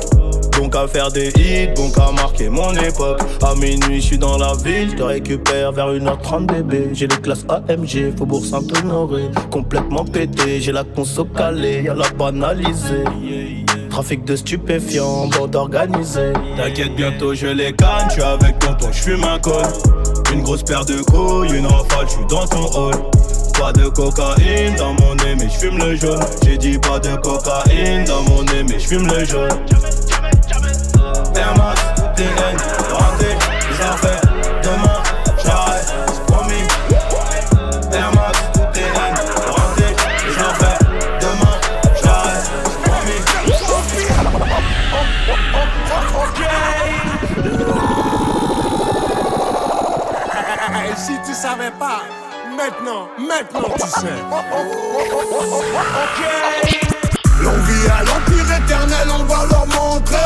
Donc 0.57 0.75
à 0.75 0.87
faire 0.87 1.11
des 1.11 1.29
hits, 1.29 1.73
donc 1.75 1.97
à 1.97 2.11
marquer 2.11 2.49
mon 2.49 2.73
époque. 2.73 3.19
À 3.41 3.55
minuit, 3.55 4.01
je 4.01 4.07
suis 4.07 4.17
dans 4.17 4.37
la 4.37 4.53
ville, 4.63 4.91
je 4.91 4.95
te 4.97 5.03
récupère 5.03 5.71
vers 5.71 5.87
1h30 5.87 6.45
bébé. 6.45 6.89
J'ai 6.93 7.07
les 7.07 7.17
classes 7.17 7.45
AMG, 7.49 8.15
Faubourg 8.17 8.45
Saint-Honoré. 8.45 9.23
Complètement 9.49 10.05
pété, 10.05 10.61
j'ai 10.61 10.71
la 10.71 10.83
conso 10.83 11.25
calée, 11.25 11.83
y'a 11.83 11.93
la 11.93 12.09
banalisée. 12.09 13.05
Trafic 13.89 14.23
de 14.23 14.35
stupéfiants, 14.35 15.27
bande 15.27 15.55
organisée. 15.55 16.33
T'inquiète, 16.55 16.95
bientôt 16.95 17.33
je 17.33 17.47
les 17.47 17.73
canne, 17.73 18.07
je 18.09 18.13
suis 18.13 18.21
avec 18.21 18.59
tonton, 18.59 18.87
je 18.91 19.01
fume 19.01 19.23
un 19.23 19.39
col. 19.39 19.63
Une 20.31 20.43
grosse 20.43 20.63
paire 20.63 20.85
de 20.85 21.01
couilles, 21.01 21.57
une 21.57 21.67
rafale, 21.67 22.07
je 22.07 22.11
suis 22.11 22.25
dans 22.25 22.47
ton 22.47 22.65
hall. 22.73 22.95
Pas 23.59 23.73
de 23.73 23.87
cocaïne 23.89 24.75
dans 24.75 24.93
mon 24.93 25.15
nez, 25.15 25.35
mais 25.37 25.49
je 25.49 25.59
fume 25.59 25.77
le 25.77 25.95
jaune. 25.95 26.23
J'ai 26.43 26.57
dit 26.57 26.79
pas 26.79 26.99
de 26.99 27.15
cocaïne 27.17 28.05
dans 28.05 28.23
mon 28.23 28.43
nez, 28.43 28.63
mais 28.63 28.79
je 28.79 28.87
fume 28.87 29.07
le 29.07 29.25
jaune. 29.25 29.49
Maintenant, 52.63 53.07
maintenant 53.17 53.73
tu 53.75 53.87
sais. 53.87 54.07
L'envie 57.41 57.87
à 57.89 58.03
l'empire 58.03 58.55
éternel, 58.55 59.07
on 59.19 59.23
va 59.23 59.45
leur 59.49 59.67
montrer 59.67 60.17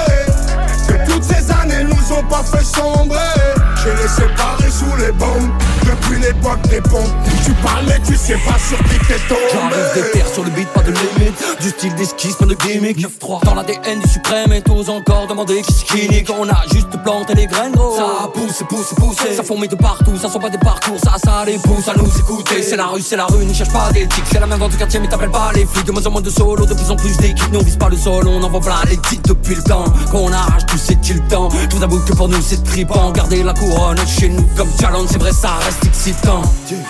que 0.88 1.12
toutes 1.12 1.24
ces 1.24 1.52
années 1.52 1.84
nous 1.84 2.13
ont 2.13 2.24
pas 2.24 2.43
fait 2.43 2.63
sombrer. 2.63 3.75
J'ai 3.86 3.91
les 4.02 4.08
séparés 4.10 4.71
sous 4.71 4.95
les 4.98 5.12
bombes. 5.12 5.52
Depuis 5.86 6.19
l'époque 6.19 6.62
des 6.69 6.82
pompes. 6.82 7.13
Tu 7.45 7.52
parles 7.63 7.86
mais 7.88 8.00
tu 8.06 8.15
sais 8.15 8.34
pas 8.38 8.58
sur 8.58 8.78
qui 8.80 8.98
t'es 9.08 9.19
J'arrive 9.30 9.93
des 9.93 10.02
tombé. 10.02 10.12
terres 10.13 10.28
sur 10.28 10.43
le 10.43 10.50
beat, 10.50 10.67
pas 10.69 10.82
de 10.82 10.91
limite. 10.91 11.62
Du 11.62 11.69
style 11.69 11.93
d'esquisse, 11.93 12.36
pas 12.36 12.45
de 12.45 12.56
gimmick. 12.56 12.98
9-3 12.98 13.45
dans 13.45 13.54
l'ADN 13.54 14.00
du 14.00 14.10
suprême 14.10 14.52
Et 14.52 14.62
t'oses 14.63 14.89
encore 14.89 15.28
demander 15.28 15.62
qui 15.62 15.74
c'est 15.74 15.86
qui 15.86 16.10
nique 16.10 16.32
On 16.36 16.50
a 16.50 16.63
juste 16.74 16.89
planté 17.04 17.36
les 17.36 17.45
graines 17.45 17.74
gros. 17.74 17.95
Ça 17.95 18.28
pousse, 18.34 18.63
pousse, 18.67 18.93
pousse 18.98 19.36
Ça 19.36 19.43
fourmille 19.43 19.69
de 19.69 19.76
partout, 19.76 20.17
ça 20.19 20.28
sont 20.30 20.39
pas 20.39 20.50
des 20.50 20.58
parcours. 20.58 20.98
Ça, 21.04 21.17
ça 21.24 21.45
les 21.45 21.60
pousse 21.60 21.88
à 21.88 21.93
nous 21.93 22.10
écouter. 22.17 22.63
C'est 22.63 22.78
la 22.78 22.88
rue, 22.88 23.02
c'est 23.02 23.17
la 23.17 23.26
rue, 23.28 23.45
n'y 23.45 23.54
cherche 23.54 23.71
pas 23.71 23.91
d'éthique. 23.91 24.26
C'est 24.32 24.39
la 24.39 24.48
même 24.48 24.60
dans 24.60 24.69
tout 24.69 24.78
quartier 24.78 25.00
mais 25.00 25.08
t'appelles 25.08 25.30
pas 25.32 25.52
les 25.54 25.65
flics. 25.67 25.86
De 25.86 25.91
moins 25.91 26.06
en 26.08 26.10
moins 26.12 26.21
de 26.21 26.32
solo, 26.32 26.65
de 26.65 26.74
plus 26.74 26.89
en 26.89 26.95
plus 26.95 27.15
d'équipes. 27.17 27.52
Nous 27.54 27.60
on 27.60 27.63
vise 27.63 27.78
pas 27.78 27.89
le 27.89 27.98
sol, 27.98 28.28
on 28.28 28.41
envoie 28.41 28.62
plein 28.62 28.82
les 28.89 28.98
titres 28.98 29.30
depuis 29.30 29.54
le 29.56 29.62
temps 29.62 29.86
Qu'on 30.12 30.32
arrache 30.34 30.65
tout 30.65 30.78
c'est-il 30.80 31.17
le 31.17 31.28
temps 31.28 31.50
Je 31.69 31.76
vous 31.76 31.84
avoue 31.84 32.00
que 32.00 32.13
pour 32.13 32.28
nous 32.28 32.41
c'est 32.41 32.63
trippant 32.63 33.12
Garder 33.12 33.43
la 33.43 33.54
couronne 33.76 34.08
chez 34.08 34.30
nous 34.30 34.48
comme 34.56 34.70
challenge 34.80 35.10
C'est 35.12 35.20
vrai 35.20 35.32
ça 35.32 35.50
reste 35.64 35.86
excitant. 35.86 36.42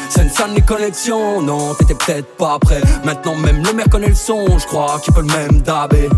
C'est 0.10 0.30
ça 0.32 0.48
les 0.54 0.62
connexions 0.62 1.42
Non 1.42 1.74
t'étais 1.76 1.96
peut-être 1.96 2.38
pas 2.38 2.58
prêt. 2.60 2.82
Maintenant 3.04 3.36
même 3.36 3.64
le 3.64 3.74
maire 3.74 3.90
connaît 3.90 4.10
le 4.10 4.16
son 4.16 4.58
Je 4.58 4.66
crois 4.66 5.00
qu'il 5.04 5.14
peut 5.14 5.22
le 5.22 5.28
même 5.28 5.62
dabé. 5.62 6.10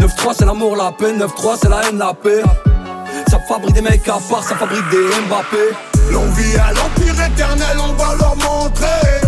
9-3 0.00 0.34
c'est 0.38 0.44
l'amour 0.44 0.76
la 0.76 0.92
paix. 0.92 1.12
9-3 1.12 1.58
c'est 1.60 1.68
la 1.68 1.88
haine 1.88 1.98
la 1.98 2.14
paix. 2.14 2.42
Ça 3.28 3.38
fabrique 3.48 3.74
des 3.74 3.82
mecs 3.82 4.08
à 4.08 4.18
part 4.28 4.42
Ça 4.42 4.56
fabrique 4.56 4.88
des 4.90 5.06
Mbappé. 5.28 5.74
L'envie 6.12 6.56
à 6.56 6.72
l'empire 6.72 7.24
éternel, 7.24 7.76
on 7.78 7.92
va 7.92 8.14
leur 8.16 8.36
montrer 8.36 9.20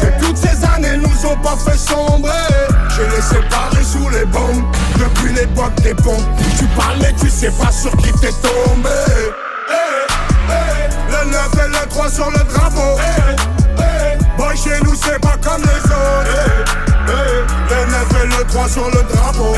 que 0.00 0.24
toutes 0.24 0.36
ces 0.36 0.62
années 0.64 0.98
nous 0.98 1.26
ont 1.26 1.36
pas 1.36 1.56
fait 1.56 1.78
sombrer. 1.78 2.30
J'ai 2.94 3.16
les 3.16 3.22
séparés 3.22 3.84
sous 3.84 4.08
les 4.10 4.26
bombes 4.26 4.64
depuis 4.98 5.32
l'époque 5.32 5.74
des 5.82 5.94
pompes. 5.94 6.20
Tu 6.58 6.64
parles 6.76 6.98
mais 7.00 7.14
tu 7.18 7.30
sais 7.30 7.50
pas 7.50 7.72
sur 7.72 7.96
qui 7.96 8.12
t'es 8.20 8.32
tombé. 8.42 8.90
Eh, 11.28 11.34
eh, 11.34 11.34
le 11.34 11.34
9 11.34 11.66
et 11.66 11.68
le 11.68 11.88
3 11.88 12.10
sur 12.10 12.30
le 12.30 12.38
drapeau. 12.38 12.98
Eh, 12.98 13.36
eh, 13.78 14.36
boy, 14.36 14.56
chez 14.56 14.80
nous 14.84 14.94
c'est 14.94 15.20
pas 15.20 15.36
comme 15.42 15.62
les 15.62 15.84
autres. 15.84 16.26
Eh, 17.06 17.10
eh, 17.10 17.74
le 17.74 17.90
9 17.90 18.22
et 18.22 18.26
le 18.38 18.44
3 18.44 18.68
sur 18.68 18.86
le 18.86 19.02
drapeau. 19.02 19.54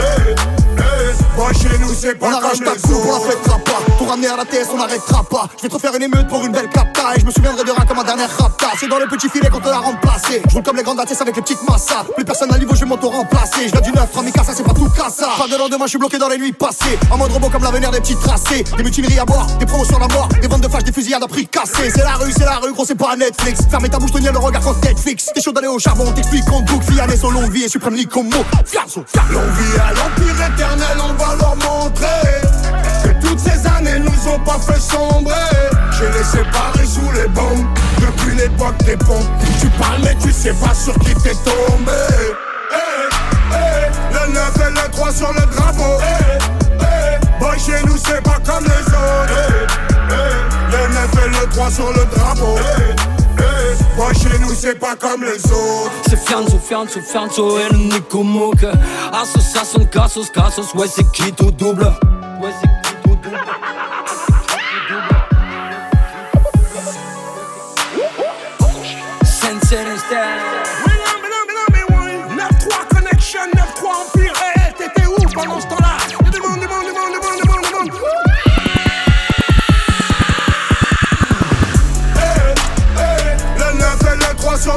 Boy, 1.37 1.55
chez 1.55 1.79
nous 1.79 1.95
c'est 1.95 2.15
pas 2.15 2.27
On 2.27 2.31
comme 2.31 2.45
arrache 2.45 2.59
ta 2.59 2.73
coupe, 2.73 3.07
on 3.07 3.13
la 3.13 3.31
fêtera 3.31 3.59
pas. 3.59 3.93
Pour 3.99 4.09
ramener 4.09 4.29
à 4.29 4.37
la 4.37 4.45
TS, 4.45 4.69
on 4.73 4.79
n'arrêtera 4.79 5.23
pas. 5.25 5.49
Je 5.57 5.63
vais 5.63 5.69
trop 5.69 5.79
faire 5.79 5.95
une 5.95 6.03
émeute 6.03 6.29
pour 6.29 6.45
une 6.45 6.53
belle 6.53 6.69
capta 6.69 7.17
Et 7.17 7.21
je 7.21 7.27
me 7.27 7.31
souviendrai 7.31 7.65
de 7.65 7.71
rien 7.71 7.85
comme 7.87 7.99
un 7.99 8.05
dernier 8.05 8.25
rapta. 8.25 8.69
C'est 8.79 8.89
dans 8.89 8.99
le 8.99 9.07
petit 9.07 9.29
filet 9.29 9.49
qu'on 9.49 9.61
te 9.61 9.69
l'a 9.69 9.79
remplacé. 9.79 10.43
Je 10.49 10.55
roule 10.55 10.63
comme 10.63 10.77
les 10.77 10.83
grandes 10.83 11.01
ATS 11.01 11.21
avec 11.21 11.37
les 11.37 11.43
petites 11.43 11.63
massas. 11.69 12.05
Plus 12.15 12.25
personne 12.25 12.53
à 12.53 12.59
niveau, 12.59 12.75
je 12.75 12.81
vais 12.81 12.87
m'auto-remplacer. 12.87 13.67
Je 13.67 13.73
viens 13.73 13.81
du 13.81 13.93
neuf, 13.93 14.09
Ramika, 14.15 14.45
ça 14.45 14.53
c'est 14.55 14.65
pas 14.65 14.75
tout 14.75 14.89
cassa 14.91 15.29
Pas 15.39 15.49
de 15.49 15.57
lendemain, 15.57 15.85
je 15.85 15.91
suis 15.91 15.99
bloqué 15.99 16.19
dans 16.19 16.29
les 16.29 16.39
nuits 16.39 16.53
passées. 16.53 16.99
En 17.11 17.17
mode 17.19 17.33
robot 17.33 17.49
comme 17.51 17.63
l'avenir 17.63 17.91
des 17.91 18.01
petits 18.01 18.17
tracés 18.17 18.65
Des 18.77 18.83
mutineries 18.83 19.19
à 19.19 19.25
boire, 19.25 19.47
des 19.59 19.67
promos 19.67 19.85
sur 19.85 19.99
la 19.99 20.09
mort. 20.09 20.29
Des 20.41 20.49
ventes 20.49 20.63
de 20.63 20.69
flash, 20.69 20.85
des 20.85 20.93
fusillades 20.93 21.23
à 21.23 21.29
prix 21.29 21.47
cassés 21.47 21.91
C'est 21.95 22.03
la 22.03 22.15
rue, 22.15 22.33
c'est 22.33 22.45
la 22.45 22.57
rue, 22.57 22.73
gros 22.73 22.85
c'est 22.85 22.95
pas 22.95 23.17
Netflix. 23.17 23.61
Fermez 23.71 23.89
ta 23.89 23.99
bouche, 23.99 24.13
tenir 24.13 24.33
le 24.33 24.39
regard 24.39 24.63
quand 24.63 24.83
Netflix. 24.85 25.31
T'es 25.35 25.41
chaud 25.41 25.53
d'aller 25.53 25.69
au 25.69 25.79
charbon, 25.79 26.05
on 26.09 26.13
t'explique 26.13 26.45
qu'on 26.45 26.61
boucle. 26.63 26.81
Longue 27.31 27.53
vie 27.53 27.65
et 27.65 27.69
suprême 27.69 27.97
fianso 27.97 29.05
L'envie 29.31 29.79
à 29.79 29.93
l'empire 29.93 30.35
éternel, 30.71 30.99
on 31.03 31.15
va 31.15 31.35
leur 31.37 31.57
montrer 31.57 32.07
que 33.03 33.27
toutes 33.27 33.39
ces 33.39 33.67
années 33.67 33.99
nous 33.99 34.33
ont 34.33 34.39
pas 34.41 34.59
fait 34.59 34.81
sombrer. 34.81 35.35
J'ai 35.99 36.11
les 36.19 36.25
séparés 36.25 36.87
sous 36.87 37.11
les 37.13 37.29
bombes 37.29 37.67
depuis 38.01 38.37
l'époque 38.37 38.77
des 38.85 38.97
pompes. 38.97 39.27
Tu 39.61 39.69
parles 39.71 40.01
mais 40.03 40.17
tu 40.23 40.33
sais 40.33 40.55
pas 40.55 40.75
sur 40.75 40.95
qui 41.01 41.15
t'es 41.15 41.35
tombé. 41.45 41.93
Eh, 42.73 43.53
eh, 43.53 44.15
le 44.15 44.33
9 44.33 44.53
et 44.57 44.71
le 44.71 44.91
3 44.91 45.13
sur 45.13 45.33
le 45.33 45.41
drapeau. 45.55 45.99
Eh, 46.01 46.39
eh, 46.81 47.39
boy, 47.41 47.59
chez 47.59 47.85
nous 47.87 47.97
c'est 47.97 48.23
pas 48.23 48.39
comme 48.45 48.65
les 48.65 48.87
autres. 48.89 49.77
Le 50.71 50.95
9 50.95 51.25
et 51.25 51.29
le 51.29 51.51
3 51.51 51.71
sur 51.71 51.93
le 51.93 52.05
drapeau. 52.17 52.57
Boy, 53.97 54.15
chez 54.15 54.39
nous 54.39 54.55
c'est 54.55 54.79
pas 54.79 54.97
comme 54.97 55.23
les 55.25 55.45
autres. 55.53 55.93
C'est 56.09 56.19
Fianzo, 56.19 56.59
Fianzo, 56.59 57.01
Fianzo 57.01 57.59
et 57.59 57.69
le 57.71 57.79
Nico 57.79 58.23
Mouk 58.23 58.65
Association, 59.13 59.85
Cassos, 59.87 60.31
Cassos, 60.31 60.75
ouais 60.75 60.87
c'est 60.89 61.11
qui 61.13 61.33
tout 61.33 61.51
double? 61.51 61.85
Ouais 62.43 62.51
c'est 62.61 62.69
qui 62.89 62.95
tout 63.03 63.17
double? 63.17 63.37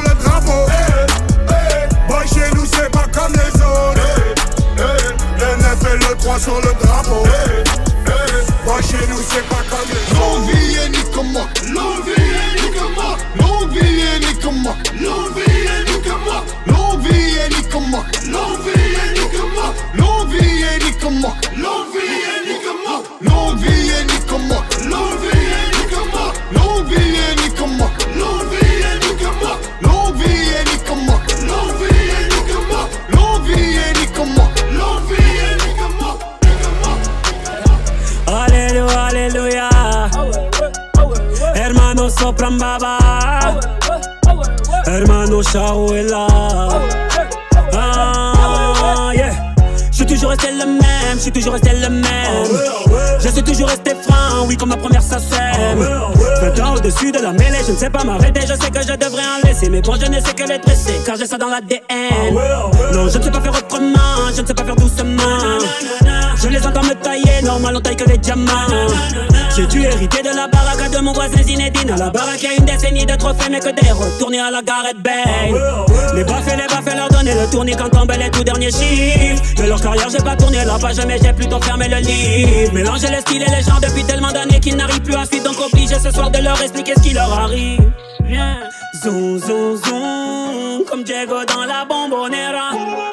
le 0.02 0.14
drapeau. 0.24 0.66
Eh, 0.70 1.14
eh. 1.50 2.14
Hey, 2.14 2.28
chez 2.28 2.56
nous, 2.56 2.66
c'est 2.66 2.90
pas 2.92 3.06
comme 3.12 3.34
les 3.34 3.62
autres. 3.62 4.02
Eh, 4.78 5.40
le 5.40 5.90
et 5.90 5.98
le 5.98 6.18
3 6.18 6.40
sur 6.40 6.56
le 6.56 6.74
drapeau. 6.82 7.24
Chez 8.82 9.08
nous, 9.08 9.20
c'est 9.30 9.48
pas 9.48 9.64
comme 9.70 9.88
les 9.88 10.02
autres. 10.20 11.12
Comme 11.14 11.32
moi. 11.32 11.48
Hermano 45.44 45.52
Shahuela. 45.52 46.28
Ah, 47.74 49.12
yeah. 49.14 49.32
Je 49.92 49.98
suis 49.98 50.06
toujours 50.06 50.32
resté 50.32 50.48
le 50.52 50.66
même, 50.66 51.16
je 51.16 51.20
suis 51.20 51.32
toujours 51.32 51.54
resté 51.54 51.72
le 51.74 51.90
même. 51.90 52.48
Je 53.20 53.28
suis 53.30 53.44
toujours 53.44 53.68
resté 53.68 53.92
franc, 54.08 54.46
oui, 54.48 54.58
comme 54.58 54.70
ma 54.70 54.78
première. 54.78 55.02
20 55.02 56.60
ans 56.60 56.76
au-dessus 56.76 57.12
de 57.12 57.20
la 57.20 57.32
mêlée, 57.32 57.60
je 57.66 57.72
ne 57.72 57.78
sais 57.78 57.90
pas 57.90 58.04
m'arrêter, 58.04 58.42
je 58.42 58.54
sais 58.54 58.72
que 58.72 58.82
je 58.82 58.94
devrais 58.94 59.24
en 59.24 59.48
laisser. 59.48 59.70
Mais 59.70 59.82
bon, 59.82 59.96
je 60.00 60.10
ne 60.10 60.20
sais 60.20 60.34
que 60.34 60.44
les 60.48 60.60
dresser, 60.60 61.00
car 61.06 61.16
j'ai 61.16 61.28
ça 61.28 61.38
dans 61.38 61.48
l'ADN. 61.48 62.34
Non, 62.94 63.08
je 63.10 63.18
ne 63.18 63.24
sais 63.24 63.32
pas 63.32 63.42
faire 63.42 63.54
autrement, 63.54 64.32
je 64.36 64.42
ne 64.42 64.48
sais 64.48 64.54
pas 64.54 64.64
faire 64.64 64.76
doucement. 64.76 65.60
Les 66.54 66.68
entends 66.68 66.84
me 66.84 66.94
tailler, 66.94 67.42
normal 67.44 67.78
on 67.78 67.82
taille 67.82 67.96
que 67.96 68.08
les 68.08 68.20
diamants. 68.20 68.52
J'ai 69.56 69.66
dû 69.66 69.82
hériter 69.82 70.22
de 70.22 70.30
la 70.36 70.48
baraque 70.48 70.92
de 70.92 71.00
mon 71.00 71.12
voisin 71.12 71.42
Zinedine. 71.42 71.96
La 71.98 72.12
baraque, 72.12 72.44
il 72.44 72.44
y 72.44 72.48
a 72.48 72.54
une 72.54 72.66
décennie 72.66 73.08
de 73.08 73.16
trophées, 73.16 73.50
mais 73.50 73.60
que 73.60 73.70
des 73.70 73.92
retournés 73.92 74.39
à 74.39 74.52
la 74.52 74.62
Gareth 74.62 75.02
Bay. 75.02 75.52
Les 76.13 76.24
baffes 76.24 76.46
les 76.46 76.68
baffes 76.68 76.96
leur 76.96 77.10
donner 77.10 77.34
le 77.34 77.50
tournis 77.50 77.76
quand 77.76 77.89
tombent 77.89 78.13
les 78.20 78.30
tout 78.30 78.44
derniers 78.44 78.70
chiffres. 78.70 79.56
De 79.58 79.63
leur 79.63 79.82
carrière, 79.82 80.10
j'ai 80.12 80.24
pas 80.24 80.36
tourné 80.36 80.63
la 80.63 80.78
page, 80.78 81.04
mais 81.08 81.18
j'ai 81.20 81.34
plutôt 81.34 81.60
fermé 81.60 81.88
le 81.88 81.98
livre. 81.98 82.72
Mélanger 82.72 83.08
les 83.08 83.22
styles 83.22 83.42
et 83.42 83.50
les 83.50 83.63
gens 83.63 83.80
depuis 83.82 84.04
tellement 84.04 84.32
d'années 84.32 84.60
qu'ils 84.60 84.76
n'arrivent 84.76 85.02
plus 85.02 85.16
à 85.16 85.26
suivre. 85.26 85.46
Donc 85.46 85.60
obligé 85.60 85.96
ce 85.98 86.12
soir 86.12 86.30
de 86.30 86.38
leur 86.38 86.62
expliquer 86.62 86.94
ce 86.96 87.02
qui 87.02 87.13
leur 87.16 87.34
arrive. 87.34 87.82
Zoom, 89.04 89.39
zoom, 89.39 89.78
zoom, 89.78 90.86
comme 90.88 91.04
Diego 91.04 91.46
dans 91.48 91.66
la 91.66 91.84
bombonera. 91.84 93.12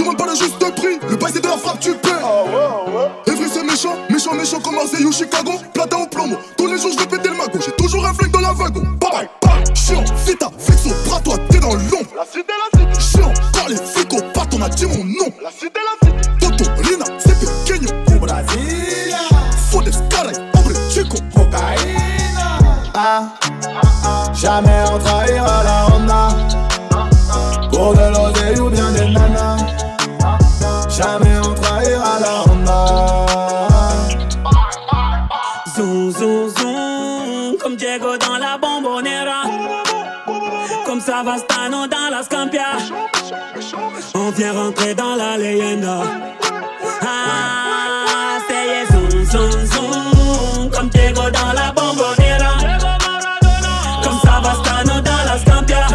le 0.31 0.37
juste 0.37 0.75
prix, 0.75 0.99
le 1.09 1.15
bail 1.15 1.31
c'est 1.33 1.41
de 1.41 1.47
la 1.47 1.57
frappe, 1.57 1.79
tu 1.79 1.93
paies. 1.93 2.09
Evry 3.27 3.49
c'est 3.51 3.63
méchant, 3.63 3.95
méchant, 4.09 4.33
méchant 4.33 4.59
comme 4.59 4.75
Marseille 4.75 5.05
ou 5.05 5.11
Chicago. 5.11 5.51
Platin 5.73 5.97
au 5.97 6.07
plomo, 6.07 6.35
tous 6.57 6.67
les 6.67 6.77
jours 6.77 6.91
je 6.93 6.99
vais 6.99 7.05
péter 7.07 7.29
le 7.29 7.35
magot. 7.35 7.59
J'ai 7.63 7.71
toujours 7.73 8.05
un 8.05 8.13
flingue 8.13 8.31
dans 8.31 8.39
la 8.39 8.53
wagon. 8.53 8.81
Bye 8.99 9.29
bye, 9.41 9.75
chiant, 9.75 10.03
vita, 10.25 10.49
fixo, 10.57 10.89
bras 11.05 11.19
toi, 11.19 11.35
t'es 11.49 11.59
dans 11.59 11.73
l'ombre. 11.73 12.11
La 12.15 12.25
cité, 12.25 12.53
la 12.73 12.79
cité. 12.79 13.17
Chiant, 13.17 13.33
quand 13.53 13.67
les 13.67 13.75
flics 13.75 14.13
au 14.13 14.21
pat, 14.33 14.47
on 14.53 14.61
a 14.61 14.69
dit 14.69 14.85
mon 14.85 15.03
nom. 15.03 15.31
La 15.43 15.51
cité, 15.51 15.79
la 15.79 16.07
cité. 16.07 16.21
Toto, 16.39 16.69
Lina, 16.81 17.05
c'est 17.19 17.37
pequeño. 17.39 17.89
Au 18.07 18.19
Brasilia. 18.19 19.17
Faut 19.69 19.81
des 19.81 19.91
caray, 20.09 20.35
hombre 20.55 20.71
chico. 20.89 21.17
Cocaïna. 21.35 22.01
Ah, 22.93 23.23
jamais 24.33 24.83
on 24.93 24.99
trahira 24.99 25.63
la 25.63 25.95
Honda 25.95 26.27
Pour 27.71 27.93
de 27.93 28.01
l'oseille 28.01 28.59
On 44.31 44.33
vient 44.33 44.53
rentrer 44.53 44.95
dans 44.95 45.15
la 45.15 45.37
leyenda. 45.37 46.03
Ah, 47.01 48.37
c'est 48.47 48.85
zoom, 48.93 49.25
zoom, 49.25 49.51
zoom, 49.65 50.69
comme 50.69 50.87
Diego 50.87 51.23
dans 51.31 51.51
la 51.53 51.73
bombonera. 51.73 52.53
Comme 54.01 54.19
Savastano 54.23 55.01
dans 55.01 55.23
la 55.25 55.37
Scampia. 55.37 55.85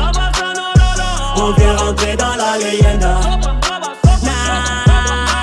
On 1.38 1.50
vient 1.52 1.76
rentrer 1.78 2.14
dans 2.16 2.36
la 2.36 2.58
leyenda. 2.58 3.20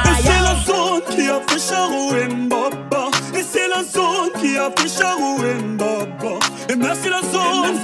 Et 0.05 0.23
c'est 0.23 0.43
la 0.43 0.55
zone 0.63 1.01
qui 1.09 1.29
a 1.29 1.39
fait 1.47 1.73
Charou 1.73 2.13
Mbaba 2.13 3.09
Et 3.33 3.41
c'est 3.41 3.67
la 3.69 3.81
zone 3.83 4.29
qui 4.39 4.55
a 4.55 4.69
fait 4.77 4.87
Charou 5.01 5.39
Mbaba 5.39 6.37
Et 6.69 6.75
merci 6.75 7.09
la 7.09 7.21
zone 7.21 7.75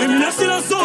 Et 0.00 0.06
merci 0.08 0.46
la 0.46 0.60
zone 0.62 0.83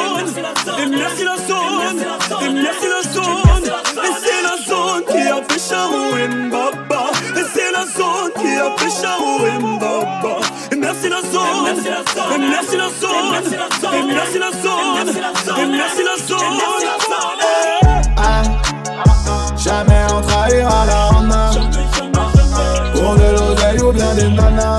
Mbaba. 6.27 7.11
Et 7.37 7.43
c'est 7.53 7.71
la 7.71 7.85
zone 7.85 8.31
qui 8.39 8.47
a 8.55 8.71
fait 8.77 9.01
Charou 9.01 9.39
Mbaba. 9.59 10.39
Et 10.71 10.75
merci 10.75 11.09
la 11.09 11.21
zone. 11.21 11.67
Et 11.67 12.37
merci 12.37 12.77
la 12.77 12.89
zone. 12.89 13.35
Et 13.93 14.13
merci 14.13 14.37
la 14.39 14.51
zone. 14.51 15.07
Et 15.57 15.65
merci 15.65 16.03
la 16.03 16.17
zone. 16.27 16.59
Ah, 18.17 18.41
Jamais 19.57 20.03
on 20.15 20.21
trahira 20.21 20.85
la 20.85 21.09
Honda 21.09 21.51
Pour 22.93 23.15
de 23.15 23.31
l'oseille 23.33 23.79
ou 23.81 23.91
bien 23.91 24.13
des 24.15 24.29
nanas 24.29 24.78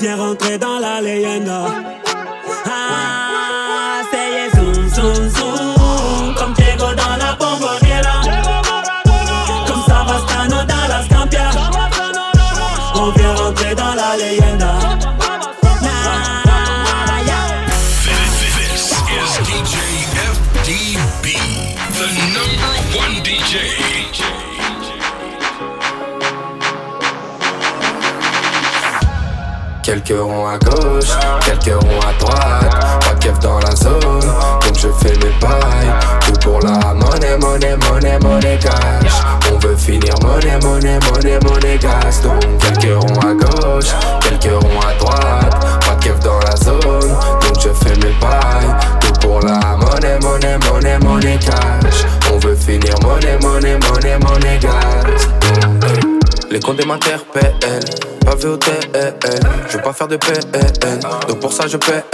viens 0.00 0.16
rentrer 0.16 0.56
dans 0.56 0.78
la 0.78 1.00
leyenda. 1.02 1.66
Ah, 2.64 4.00
ça 4.10 4.16
y 4.16 4.46
est, 4.46 4.56
zoom, 4.56 4.88
zoom, 4.88 5.28
zoom. 5.28 5.39
Quelques 30.10 30.22
ronds 30.22 30.48
à 30.48 30.58
gauche, 30.58 31.10
quelques 31.46 31.80
ronds 31.84 32.00
à 32.00 32.12
droite. 32.18 33.00
Pas 33.00 33.14
keuf 33.20 33.38
dans 33.38 33.60
la 33.60 33.76
zone, 33.76 34.00
donc 34.00 34.76
je 34.76 34.88
fais 34.88 35.14
mes 35.18 35.32
pailles. 35.38 35.94
Tout 36.22 36.32
pour 36.40 36.58
la 36.62 36.92
monnaie, 36.94 37.36
monnaie, 37.38 37.76
monnaie, 37.76 38.18
monnaie 38.18 38.58
cash. 38.58 39.12
On 39.52 39.58
veut 39.58 39.76
finir 39.76 40.12
monnaie, 40.24 40.58
monnaie, 40.64 40.98
monnaie, 41.08 41.38
monnaie 41.44 41.78
gas. 41.78 42.22
Donc 42.24 42.42
quelques 42.58 43.00
ronds 43.00 43.20
à 43.20 43.34
gauche, 43.34 43.92
quelques 44.20 44.52
ronds 44.52 44.80
à 44.80 44.98
droite. 44.98 45.80
Pas 45.86 45.94
keuf 46.00 46.18
dans 46.18 46.40
la 46.40 46.56
zone, 46.56 46.80
donc 46.80 47.60
je 47.60 47.68
fais 47.68 47.94
mes 48.04 48.12
pailles. 48.18 48.74
Tout 49.00 49.12
pour 49.20 49.38
la 49.38 49.60
monnaie, 49.76 50.18
monnaie, 50.22 50.58
monnaie, 50.68 50.98
monnaie 50.98 51.38
cash. 51.38 52.04
On 52.32 52.38
veut 52.38 52.56
finir 52.56 52.96
monnaie, 53.04 53.38
monnaie, 53.40 53.78
monnaie, 53.78 54.18
monnaie 54.18 54.58
hey. 55.84 56.00
Les 56.50 56.58
comptes 56.58 56.84
m'interpellent, 56.84 57.54
Je 58.38 59.76
veux 59.76 59.82
pas 59.82 59.92
faire 59.92 60.08
de 60.08 60.16
PN, 60.16 61.00
donc 61.28 61.40
pour 61.40 61.52
ça 61.52 61.66
je 61.66 61.76
paie. 61.76 62.04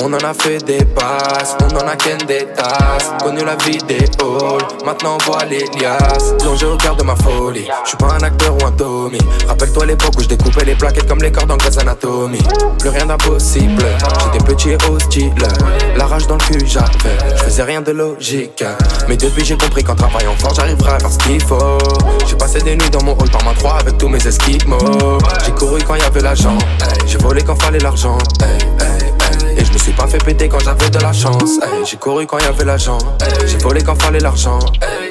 On 0.00 0.12
en 0.12 0.18
a 0.18 0.32
fait 0.32 0.64
des 0.64 0.84
passes, 0.84 1.56
on 1.60 1.76
en 1.76 1.88
a 1.88 1.96
qu'un 1.96 2.16
des 2.26 2.46
tasses. 2.54 3.12
Connu 3.22 3.44
la 3.44 3.56
vie 3.56 3.78
des 3.88 3.96
halls, 3.96 4.84
maintenant 4.84 5.18
on 5.20 5.24
voit 5.30 5.44
les 5.44 5.64
liasses. 5.78 6.34
Plongé 6.38 6.66
au 6.66 6.76
cœur 6.76 6.94
de 6.94 7.02
ma 7.02 7.16
folie, 7.16 7.68
je 7.82 7.88
suis 7.88 7.96
pas 7.96 8.12
un 8.12 8.22
acteur 8.22 8.54
ou 8.54 8.66
un 8.66 8.70
Tommy. 8.72 9.18
Rappelle-toi 9.48 9.86
l'époque 9.86 10.14
où 10.16 10.22
je 10.22 10.28
découpais 10.28 10.64
les 10.64 10.76
plaquettes 10.76 11.08
comme 11.08 11.20
les 11.20 11.32
cordes 11.32 11.50
en 11.50 11.56
Grey's 11.56 11.78
Anatomy. 11.78 12.38
Plus 12.78 12.90
rien 12.90 13.06
d'impossible, 13.06 13.82
j'étais 14.32 14.44
petit 14.44 14.70
et 14.70 14.78
hostile. 14.88 15.32
La 15.96 16.06
rage 16.06 16.26
dans 16.28 16.36
le 16.36 16.44
cul 16.44 16.64
j'avais, 16.64 17.18
je 17.36 17.42
faisais 17.42 17.64
rien 17.64 17.80
de 17.80 17.90
logique. 17.90 18.64
Mais 19.08 19.16
depuis 19.16 19.44
j'ai 19.44 19.56
compris 19.56 19.82
qu'en 19.82 19.96
travaillant 19.96 20.36
fort 20.36 20.54
j'arriverai 20.54 20.92
à 20.92 20.98
faire 21.00 21.10
ce 21.10 21.18
qu'il 21.18 21.42
faut. 21.42 21.78
J'ai 22.24 22.36
passé 22.36 22.60
des 22.60 22.76
nuits 22.76 22.90
dans 22.90 23.02
mon 23.02 23.12
hall 23.18 23.30
par 23.30 23.42
ma 23.44 23.52
3 23.52 23.80
avec 23.80 23.98
tous 23.98 24.08
mes 24.08 24.24
esquimaux. 24.24 25.18
J'ai 25.44 25.52
couru 25.52 25.82
quand 25.82 25.96
y 25.96 26.02
avait 26.02 26.20
l'argent, 26.20 26.56
j'ai 27.04 27.18
volé 27.18 27.42
quand 27.42 27.60
fallait 27.60 27.80
l'argent. 27.80 28.18
Hey, 29.58 29.64
hey, 29.64 29.64
hey. 29.64 29.64
Et 29.64 29.64
je 29.64 29.72
me 29.72 29.78
suis 29.78 29.92
pas 29.92 30.06
fait 30.06 30.22
péter 30.24 30.48
quand 30.48 30.60
j'avais 30.60 30.90
de 30.90 30.98
la 30.98 31.12
chance. 31.12 31.58
J'ai 31.84 31.96
couru 31.96 32.26
quand 32.26 32.38
y 32.38 32.44
avait 32.44 32.64
l'argent. 32.64 32.98
J'ai 33.46 33.58
volé 33.58 33.82
quand 33.82 34.00
fallait 34.00 34.20
l'argent. 34.20 34.58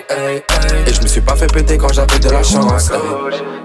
Et 0.09 0.93
je 0.93 1.01
me 1.01 1.07
suis 1.07 1.21
pas 1.21 1.35
fait 1.35 1.47
péter 1.47 1.77
quand 1.77 1.91
j'avais 1.91 2.19
de 2.19 2.29
la 2.29 2.43
chance. 2.43 2.91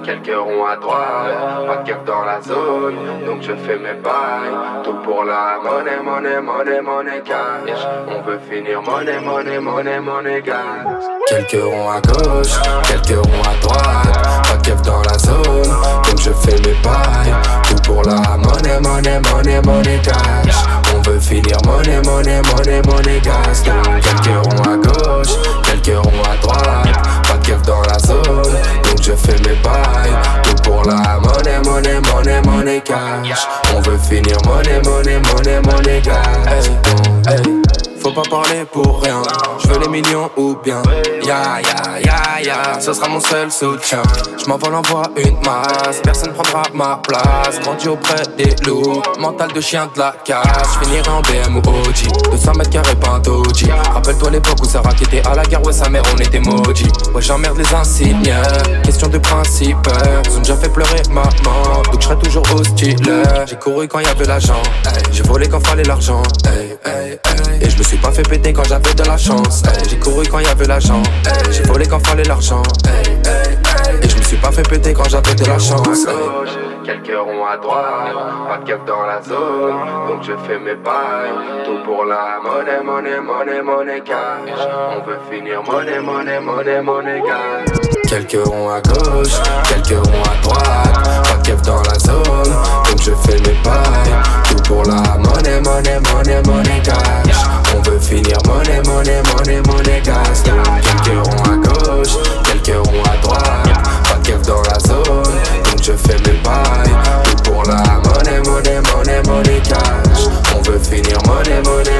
Quelques 0.05 0.37
ronds 0.37 0.66
à 0.66 0.77
droite, 0.77 1.66
pas 1.66 1.77
de 1.77 1.88
keuf 1.88 2.05
dans 2.05 2.25
la 2.25 2.40
zone, 2.42 2.97
donc 3.25 3.40
je 3.42 3.53
fais 3.64 3.79
mes 3.79 3.95
bails. 4.03 4.83
Tout 4.83 4.97
pour 5.05 5.25
la 5.25 5.59
monnaie, 5.62 6.03
monnaie, 6.03 6.40
monnaie, 6.40 6.81
monnaie 6.81 7.23
cash. 7.25 7.79
On 8.09 8.23
veut 8.23 8.40
finir 8.51 8.83
monnaie, 8.83 9.21
monnaie, 9.21 9.61
monnaie, 9.61 10.01
monnaie 10.01 10.42
cash. 10.42 11.05
Quelques 11.29 11.62
ronds 11.62 11.90
à 11.90 12.01
gauche, 12.01 12.59
quelques 12.88 13.25
ronds 13.25 13.42
à 13.45 13.61
droite, 13.62 14.42
pas 14.49 14.57
de 14.57 14.83
dans 14.83 15.03
la 15.03 15.18
zone, 15.18 15.71
donc 16.05 16.18
je 16.18 16.31
fais 16.33 16.57
mes 16.57 16.75
bails. 16.83 17.62
Pour 17.92 18.02
la 18.05 18.38
monnaie, 18.38 18.81
monnaie, 18.81 19.20
monnaie, 19.20 19.61
monnaie 19.61 20.00
cash. 20.02 20.55
On 20.94 21.02
veut 21.02 21.20
finir 21.20 21.59
monnaie, 21.66 22.00
monnaie, 22.07 22.40
monnaie, 22.50 22.81
monnaie 22.87 23.20
cash. 23.20 23.64
Quelques 23.64 24.46
ronds 24.46 24.62
à 24.62 24.76
gauche, 24.78 25.35
quelques 25.62 25.98
ronds 25.98 26.22
à 26.24 26.37
droite, 26.40 26.88
pas 27.28 27.37
de 27.37 27.66
dans 27.66 27.83
la 27.83 27.98
zone, 27.98 28.24
donc 28.24 29.02
je 29.02 29.12
fais 29.12 29.37
mes 29.42 29.57
bails. 29.57 30.16
Tout 30.42 30.62
pour 30.62 30.83
la 30.85 31.20
monnaie, 31.20 31.61
monnaie, 31.66 32.00
monnaie, 32.11 32.40
monnaie 32.40 32.81
cash. 32.81 33.46
On 33.76 33.81
veut 33.83 33.98
finir 33.98 34.38
monnaie, 34.46 34.81
monnaie, 34.83 35.20
monnaie, 35.31 35.61
monnaie. 35.61 36.02
Hey, 36.48 37.35
hey. 37.35 37.42
Faut 38.00 38.12
pas 38.12 38.22
parler 38.22 38.64
pour 38.72 39.02
rien. 39.02 39.20
Les 39.80 39.88
millions 39.88 40.30
ou 40.37 40.54
bien? 40.62 40.80
Ya 41.26 41.61
ya 41.61 41.98
ya 41.98 42.40
ya, 42.40 42.80
ce 42.80 42.92
sera 42.92 43.08
mon 43.08 43.18
seul 43.18 43.50
soutien. 43.50 44.00
Je 44.38 44.46
m'envole 44.48 44.76
envoie 44.76 45.02
une 45.16 45.37
masse, 45.44 46.00
personne 46.04 46.32
prendra 46.32 46.62
ma 46.72 47.00
place. 47.02 47.58
Grandi 47.61 47.88
auprès 47.88 48.22
des 48.37 48.54
loups, 48.64 49.02
mental 49.18 49.52
de 49.52 49.61
chien 49.61 49.88
de 49.92 49.98
la 49.98 50.14
casse. 50.24 50.76
Finirai 50.80 51.08
en 51.08 51.20
BM 51.22 51.56
ou 51.56 51.61
OG, 51.61 52.30
200 52.30 52.52
mètres 52.54 52.70
carrés 52.70 52.94
pas 52.94 53.11
un. 53.11 53.92
Rappelle-toi 53.92 54.30
l'époque 54.30 54.58
où 54.62 54.66
Sarah 54.66 54.92
qui 54.94 55.04
était 55.04 55.26
à 55.26 55.35
la 55.35 55.44
guerre, 55.44 55.64
ouais 55.64 55.72
sa 55.72 55.88
mère 55.88 56.02
on 56.14 56.18
était 56.18 56.40
maudits. 56.40 56.87
Ouais 57.14 57.22
j'emmerde 57.22 57.58
les 57.58 57.74
insignes, 57.74 58.35
question 58.85 59.08
de 59.08 59.18
principe. 59.18 59.88
Ils 60.26 60.37
ont 60.37 60.40
déjà 60.40 60.56
fait 60.56 60.68
pleurer 60.68 61.02
maman, 61.11 61.82
donc 61.90 62.00
je 62.00 62.04
serai 62.04 62.18
toujours 62.18 62.44
hostile. 62.54 62.96
J'ai 63.46 63.56
couru 63.56 63.88
quand 63.88 63.98
y 63.98 64.06
avait 64.06 64.26
l'argent, 64.26 64.62
j'ai 65.11 65.22
volé 65.24 65.48
quand 65.48 65.64
fallait 65.66 65.82
l'argent. 65.85 66.22
Et 67.61 67.70
je 67.70 67.78
me 67.78 67.82
suis 67.82 67.96
pas 67.96 68.11
fait 68.11 68.22
péter 68.22 68.52
quand 68.52 68.64
j'avais 68.64 68.94
de 68.94 69.04
la 69.04 69.16
chance. 69.16 69.62
J'ai 69.88 69.98
couru 69.98 70.27
quand 70.29 70.38
y 70.38 70.46
avait 70.46 70.66
l'argent. 70.66 71.03
J'ai 71.51 71.62
volé 71.62 71.87
quand 71.87 72.05
fallait 72.07 72.25
l'argent. 72.25 72.62
Et 74.03 74.09
je 74.09 74.16
me 74.16 74.22
suis 74.22 74.37
pas 74.37 74.51
fait 74.51 74.68
péter 74.68 74.92
quand 74.92 75.09
j'avais 75.09 75.35
de 75.35 75.44
la 75.44 75.59
chance. 75.59 76.07
Quelques 76.85 77.16
ronds 77.16 77.46
à 77.46 77.57
droite, 77.57 78.12
pas 78.48 78.59
de 78.59 78.64
keuf 78.64 78.85
dans 78.87 79.07
la 79.07 79.22
zone, 79.22 79.77
donc 80.09 80.22
je 80.22 80.33
fais 80.46 80.59
mes 80.59 80.75
bails. 80.75 81.31
Tout 81.64 81.79
pour 81.85 82.05
la 82.05 82.40
monnaie, 82.42 82.83
monnaie, 82.83 83.20
monnaie, 83.20 83.62
monnaie 83.62 84.01
cash. 84.01 84.59
On 84.90 85.07
veut 85.07 85.18
finir 85.31 85.62
monnaie, 85.62 86.01
monnaie, 86.01 86.40
monnaie, 86.40 86.83
monnaie 86.83 87.22
cash. 87.25 87.79
Quelques 88.09 88.44
ronds 88.46 88.70
à 88.70 88.81
gauche, 88.81 89.40
quelques 89.68 90.05
ronds 90.05 90.22
à 90.25 90.42
droite, 90.42 91.22
pas 91.22 91.37
de 91.37 91.46
keuf 91.46 91.62
dans 91.62 91.83
la 91.83 91.98
zone, 92.01 92.53
donc 92.85 93.01
je 93.01 93.12
fais 93.12 93.38
mes 93.38 93.57
bails. 93.62 94.16
Tout 94.48 94.62
pour 94.64 94.83
la 94.83 95.16
monnaie, 95.18 95.61
monnaie, 95.61 96.01
monnaie, 96.12 96.42
monnaie 96.44 96.83
cash. 96.83 97.32
Finir 98.12 98.37
monnaie, 98.46 98.83
monnaie, 98.87 99.22
monnaie, 99.22 99.62
monnaie 99.62 100.03
cash. 100.05 100.42
Quelques 100.44 101.16
ronds 101.27 101.44
à 101.44 101.57
gauche, 101.57 102.18
quelques 102.44 102.87
ronds 102.87 103.03
à 103.05 103.16
droite, 103.22 103.40
pas 104.05 104.18
de 104.18 104.44
dans 104.44 104.62
la 104.64 104.79
zone, 104.81 105.22
donc 105.64 105.83
je 105.83 105.92
fais 105.92 106.18
mes 106.18 106.38
bails. 106.44 106.92
Tout 107.25 107.51
pour 107.51 107.62
la 107.62 107.83
monnaie, 108.05 108.42
monnaie, 108.44 108.83
monnaie, 108.92 109.22
monnaie 109.27 109.62
cash. 109.66 110.29
On 110.55 110.61
veut 110.61 110.79
finir 110.79 111.16
monnaie, 111.27 111.62
monnaie, 111.64 111.91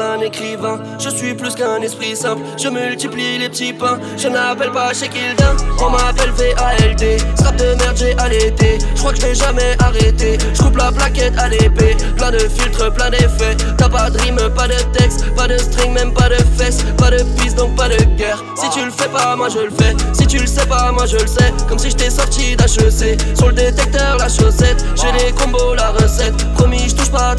un 0.00 0.20
écrivain, 0.20 0.80
je 0.98 1.08
suis 1.08 1.34
plus 1.34 1.54
qu'un 1.54 1.80
esprit 1.82 2.16
simple. 2.16 2.42
Je 2.56 2.68
multiplie 2.68 3.38
les 3.38 3.48
petits 3.48 3.72
pains, 3.72 3.98
je 4.16 4.28
n'appelle 4.28 4.70
pas 4.70 4.92
chez 4.92 5.08
Kildin. 5.08 5.56
On 5.80 5.90
m'appelle 5.90 6.30
VALD, 6.30 7.20
strap 7.36 7.56
de 7.56 7.74
merde 7.74 7.96
j'ai 7.96 8.16
allaité. 8.18 8.78
Je 8.94 9.00
crois 9.00 9.12
que 9.12 9.20
je 9.20 9.26
vais 9.26 9.34
jamais 9.34 9.76
arrêter. 9.78 10.38
Je 10.54 10.62
coupe 10.62 10.76
la 10.76 10.92
plaquette 10.92 11.38
à 11.38 11.48
l'épée, 11.48 11.96
plein 12.16 12.30
de 12.30 12.38
filtres, 12.38 12.92
plein 12.92 13.10
d'effets. 13.10 13.56
T'as 13.76 13.88
pas 13.88 14.10
de 14.10 14.18
rime, 14.18 14.38
pas 14.54 14.68
de 14.68 14.74
texte, 14.92 15.24
pas 15.34 15.48
de 15.48 15.56
string, 15.56 15.92
même 15.92 16.12
pas 16.12 16.28
de 16.28 16.36
fesses. 16.56 16.84
Pas 16.96 17.10
de 17.10 17.22
piste, 17.38 17.56
donc 17.56 17.76
pas 17.76 17.88
de 17.88 18.02
guerre. 18.16 18.42
Si 18.56 18.68
tu 18.70 18.84
le 18.84 18.90
fais 18.90 19.08
pas, 19.08 19.36
moi 19.36 19.48
je 19.48 19.58
le 19.58 19.70
fais. 19.70 19.94
Si 20.12 20.26
tu 20.26 20.38
le 20.38 20.46
sais 20.46 20.66
pas, 20.66 20.92
moi 20.92 21.06
je 21.06 21.16
le 21.16 21.26
sais. 21.26 21.52
Comme 21.68 21.78
si 21.78 21.90
j'étais 21.90 22.10
sorti 22.10 22.56
d'HEC. 22.56 23.20
Sur 23.36 23.48
le 23.48 23.54
détecteur, 23.54 24.16
la 24.18 24.28
chaussette. 24.28 24.84
J'ai 24.96 25.12
les 25.12 25.32
combos, 25.32 25.74
la 25.74 25.90
recette. 25.90 26.36
Promis, 26.54 26.88
je 26.88 26.94
ta. 27.16 27.36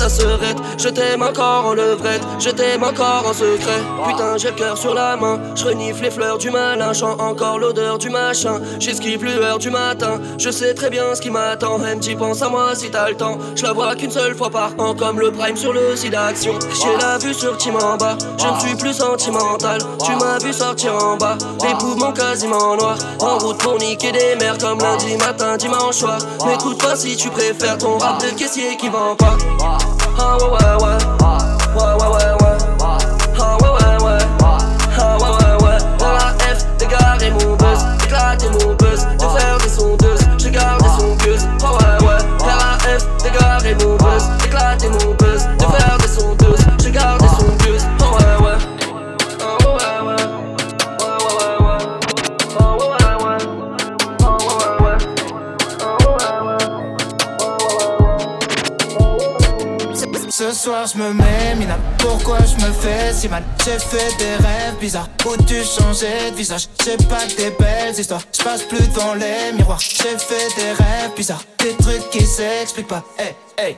Je 0.78 0.90
t'aime 0.90 1.22
encore 1.22 1.66
en 1.66 1.74
levrette. 1.74 2.22
Je 2.40 2.50
t'aime 2.50 2.84
encore 2.84 3.26
en 3.28 3.34
secret. 3.34 3.82
Putain, 4.08 4.38
j'ai 4.38 4.50
le 4.50 4.56
cœur 4.56 4.78
sur 4.78 4.94
la 4.94 5.16
main. 5.16 5.40
Je 5.56 5.66
renifle 5.66 6.04
les 6.04 6.12
fleurs 6.12 6.38
du 6.38 6.50
malin. 6.50 6.94
Chant 6.94 7.18
encore 7.20 7.60
l'odeur 7.60 7.98
du 7.98 8.10
machin. 8.10 8.60
J'esquive 8.80 9.24
lueur 9.24 9.60
du 9.60 9.70
matin. 9.70 10.20
Je 10.38 10.50
sais 10.50 10.74
très 10.74 10.90
bien 10.90 11.14
ce 11.14 11.22
qui 11.22 11.30
m'attend. 11.30 11.78
Même 11.80 12.00
tu 12.00 12.16
penses 12.16 12.42
à 12.42 12.50
moi 12.50 12.76
si 12.76 12.90
t'as 12.90 13.10
le 13.10 13.16
temps. 13.16 13.38
Je 13.56 13.64
la 13.64 13.74
vois 13.74 13.96
qu'une 13.96 14.12
seule 14.12 14.36
fois 14.36 14.50
par 14.50 14.72
an. 14.78 14.96
Comme 14.96 15.20
le 15.20 15.32
prime 15.32 15.58
sur 15.58 15.74
le 15.74 15.96
site 15.96 16.12
d'action. 16.12 16.58
J'ai 16.74 16.98
la 16.98 17.18
vue 17.18 17.34
sur 17.34 17.58
Tim 17.58 17.76
en 17.76 17.98
bas. 17.98 18.18
Je 18.38 18.48
ne 18.48 18.60
suis 18.60 18.76
plus 18.76 18.94
sentimental. 18.94 19.80
Tu 20.04 20.12
m'as 20.16 20.40
vu 20.40 20.54
sortir 20.54 20.94
en 20.96 21.18
bas. 21.18 21.38
Les 21.64 21.74
poumons 21.76 22.14
quasiment 22.14 22.76
noirs. 22.76 22.98
En 23.20 23.38
route 23.40 23.58
pour 23.58 23.78
niquer 23.78 24.12
des 24.12 24.36
mères. 24.40 24.58
Comme 24.58 24.80
lundi 24.80 25.18
matin, 25.18 25.58
dimanche 25.58 25.96
soir. 25.96 26.20
M'écoute 26.46 26.82
pas 26.82 26.96
si 26.96 27.16
tu 27.16 27.30
préfères 27.30 27.78
ton 27.78 27.98
rap 27.98 28.22
de 28.22 28.30
caissier 28.38 28.78
qui 28.78 28.90
vend 28.90 29.16
pas. 29.16 29.38
Ah 30.20 30.38
ouais 30.38 30.48
ouais 30.50 30.76
ouais. 30.84 30.98
Ouais 31.76 31.94
ouais 32.00 32.10
ouais 32.16 32.32
ouais. 32.42 32.58
Ah 33.40 33.58
ouais 33.62 33.70
ouais 33.70 34.06
ouais. 34.06 34.24
Ah 34.98 35.18
ouais 35.18 35.32
ouais 35.40 35.64
ouais. 35.64 35.78
Dans 36.00 36.12
la 36.14 36.28
F, 36.56 36.66
dégarer 36.78 37.32
mon 37.32 37.56
buzz. 37.56 37.82
Éclater 38.06 38.50
mon 38.50 38.74
buzz. 38.76 38.87
Je 60.88 60.98
me 60.98 61.14
mets 61.14 61.56
mina 61.58 61.78
Pourquoi 61.98 62.38
je 62.40 62.56
me 62.66 62.72
fais 62.72 63.14
si 63.14 63.28
mal? 63.28 63.44
J'ai 63.66 63.80
fait 63.80 64.18
des 64.18 64.36
rêves 64.36 64.78
bizarres 64.80 65.10
Où 65.26 65.36
tu 65.44 65.56
changeais 65.64 66.32
de 66.32 66.36
visage? 66.36 66.68
J'ai 66.84 66.98
pas 67.08 67.26
des 67.38 67.52
belles 67.52 67.98
histoires 67.98 68.22
Je 68.38 68.44
passe 68.44 68.64
plus 68.64 68.88
devant 68.90 69.14
les 69.14 69.54
miroirs. 69.56 69.80
J'ai 69.80 70.18
fait 70.18 70.56
des 70.56 70.72
rêves 70.72 71.12
bizarres 71.16 71.44
Des 71.60 71.74
trucs 71.76 72.10
qui 72.10 72.26
s'expliquent 72.26 72.88
pas. 72.88 73.04
Hey 73.18 73.36
hey 73.58 73.78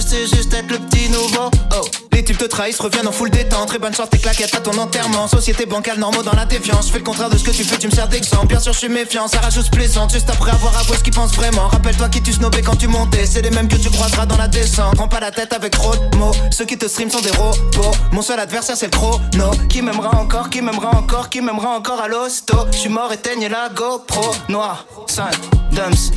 sais 0.01 0.27
juste 0.27 0.53
être 0.53 0.69
le 0.69 0.79
petit 0.79 1.09
nouveau. 1.09 1.49
Oh. 1.75 1.85
Les 2.11 2.23
types 2.23 2.37
te 2.37 2.45
trahissent, 2.45 2.79
reviennent 2.79 3.07
en 3.07 3.11
full 3.11 3.29
détente. 3.29 3.67
Très 3.67 3.79
bonne 3.79 3.95
chance, 3.95 4.09
tes 4.09 4.17
claquettes 4.17 4.53
à 4.53 4.59
ton 4.59 4.77
enterrement. 4.77 5.27
Société 5.27 5.65
bancale, 5.65 5.97
normaux 5.97 6.23
dans 6.23 6.35
la 6.35 6.45
défiance. 6.45 6.87
Je 6.87 6.91
fais 6.91 6.97
le 6.99 7.03
contraire 7.03 7.29
de 7.29 7.37
ce 7.37 7.43
que 7.43 7.51
tu 7.51 7.63
fais, 7.63 7.77
tu 7.77 7.87
me 7.87 7.91
sers 7.91 8.07
d'exemple. 8.07 8.47
Bien 8.47 8.59
sûr 8.59 8.73
je 8.73 8.79
suis 8.79 8.89
méfiant, 8.89 9.27
ça 9.27 9.39
rajoute 9.39 9.71
plaisante. 9.71 10.11
Juste 10.11 10.29
après 10.29 10.51
avoir 10.51 10.77
avoué 10.77 10.97
ce 10.97 11.03
qu'ils 11.03 11.13
pensent 11.13 11.33
vraiment. 11.33 11.67
Rappelle-toi 11.67 12.09
qui 12.09 12.21
tu 12.21 12.33
snobais 12.33 12.61
quand 12.61 12.75
tu 12.75 12.87
montais. 12.87 13.25
C'est 13.25 13.41
les 13.41 13.49
mêmes 13.51 13.67
que 13.67 13.77
tu 13.77 13.89
croiseras 13.89 14.25
dans 14.25 14.37
la 14.37 14.47
descente. 14.47 14.95
Prends 14.95 15.07
pas 15.07 15.19
la 15.19 15.31
tête 15.31 15.53
avec 15.53 15.71
trop 15.71 15.95
de 15.95 16.17
mots. 16.17 16.35
Ceux 16.51 16.65
qui 16.65 16.77
te 16.77 16.87
stream 16.87 17.09
sont 17.09 17.21
des 17.21 17.31
robots. 17.31 17.95
Mon 18.11 18.21
seul 18.21 18.39
adversaire 18.39 18.77
c'est 18.77 18.87
le 18.87 18.97
chrono. 18.97 19.51
Qui 19.69 19.81
m'aimera 19.81 20.15
encore, 20.19 20.49
qui 20.49 20.61
m'aimera 20.61 20.95
encore 20.95 21.29
Qui 21.29 21.41
m'aimera 21.41 21.69
encore 21.69 22.01
à 22.01 22.07
l'hosto. 22.07 22.55
Je 22.71 22.77
suis 22.77 22.89
mort, 22.89 23.11
éteigne 23.13 23.47
la 23.47 23.69
GoPro. 23.69 24.35
Noir, 24.49 24.85
5, 25.07 25.31
dumps 25.71 26.11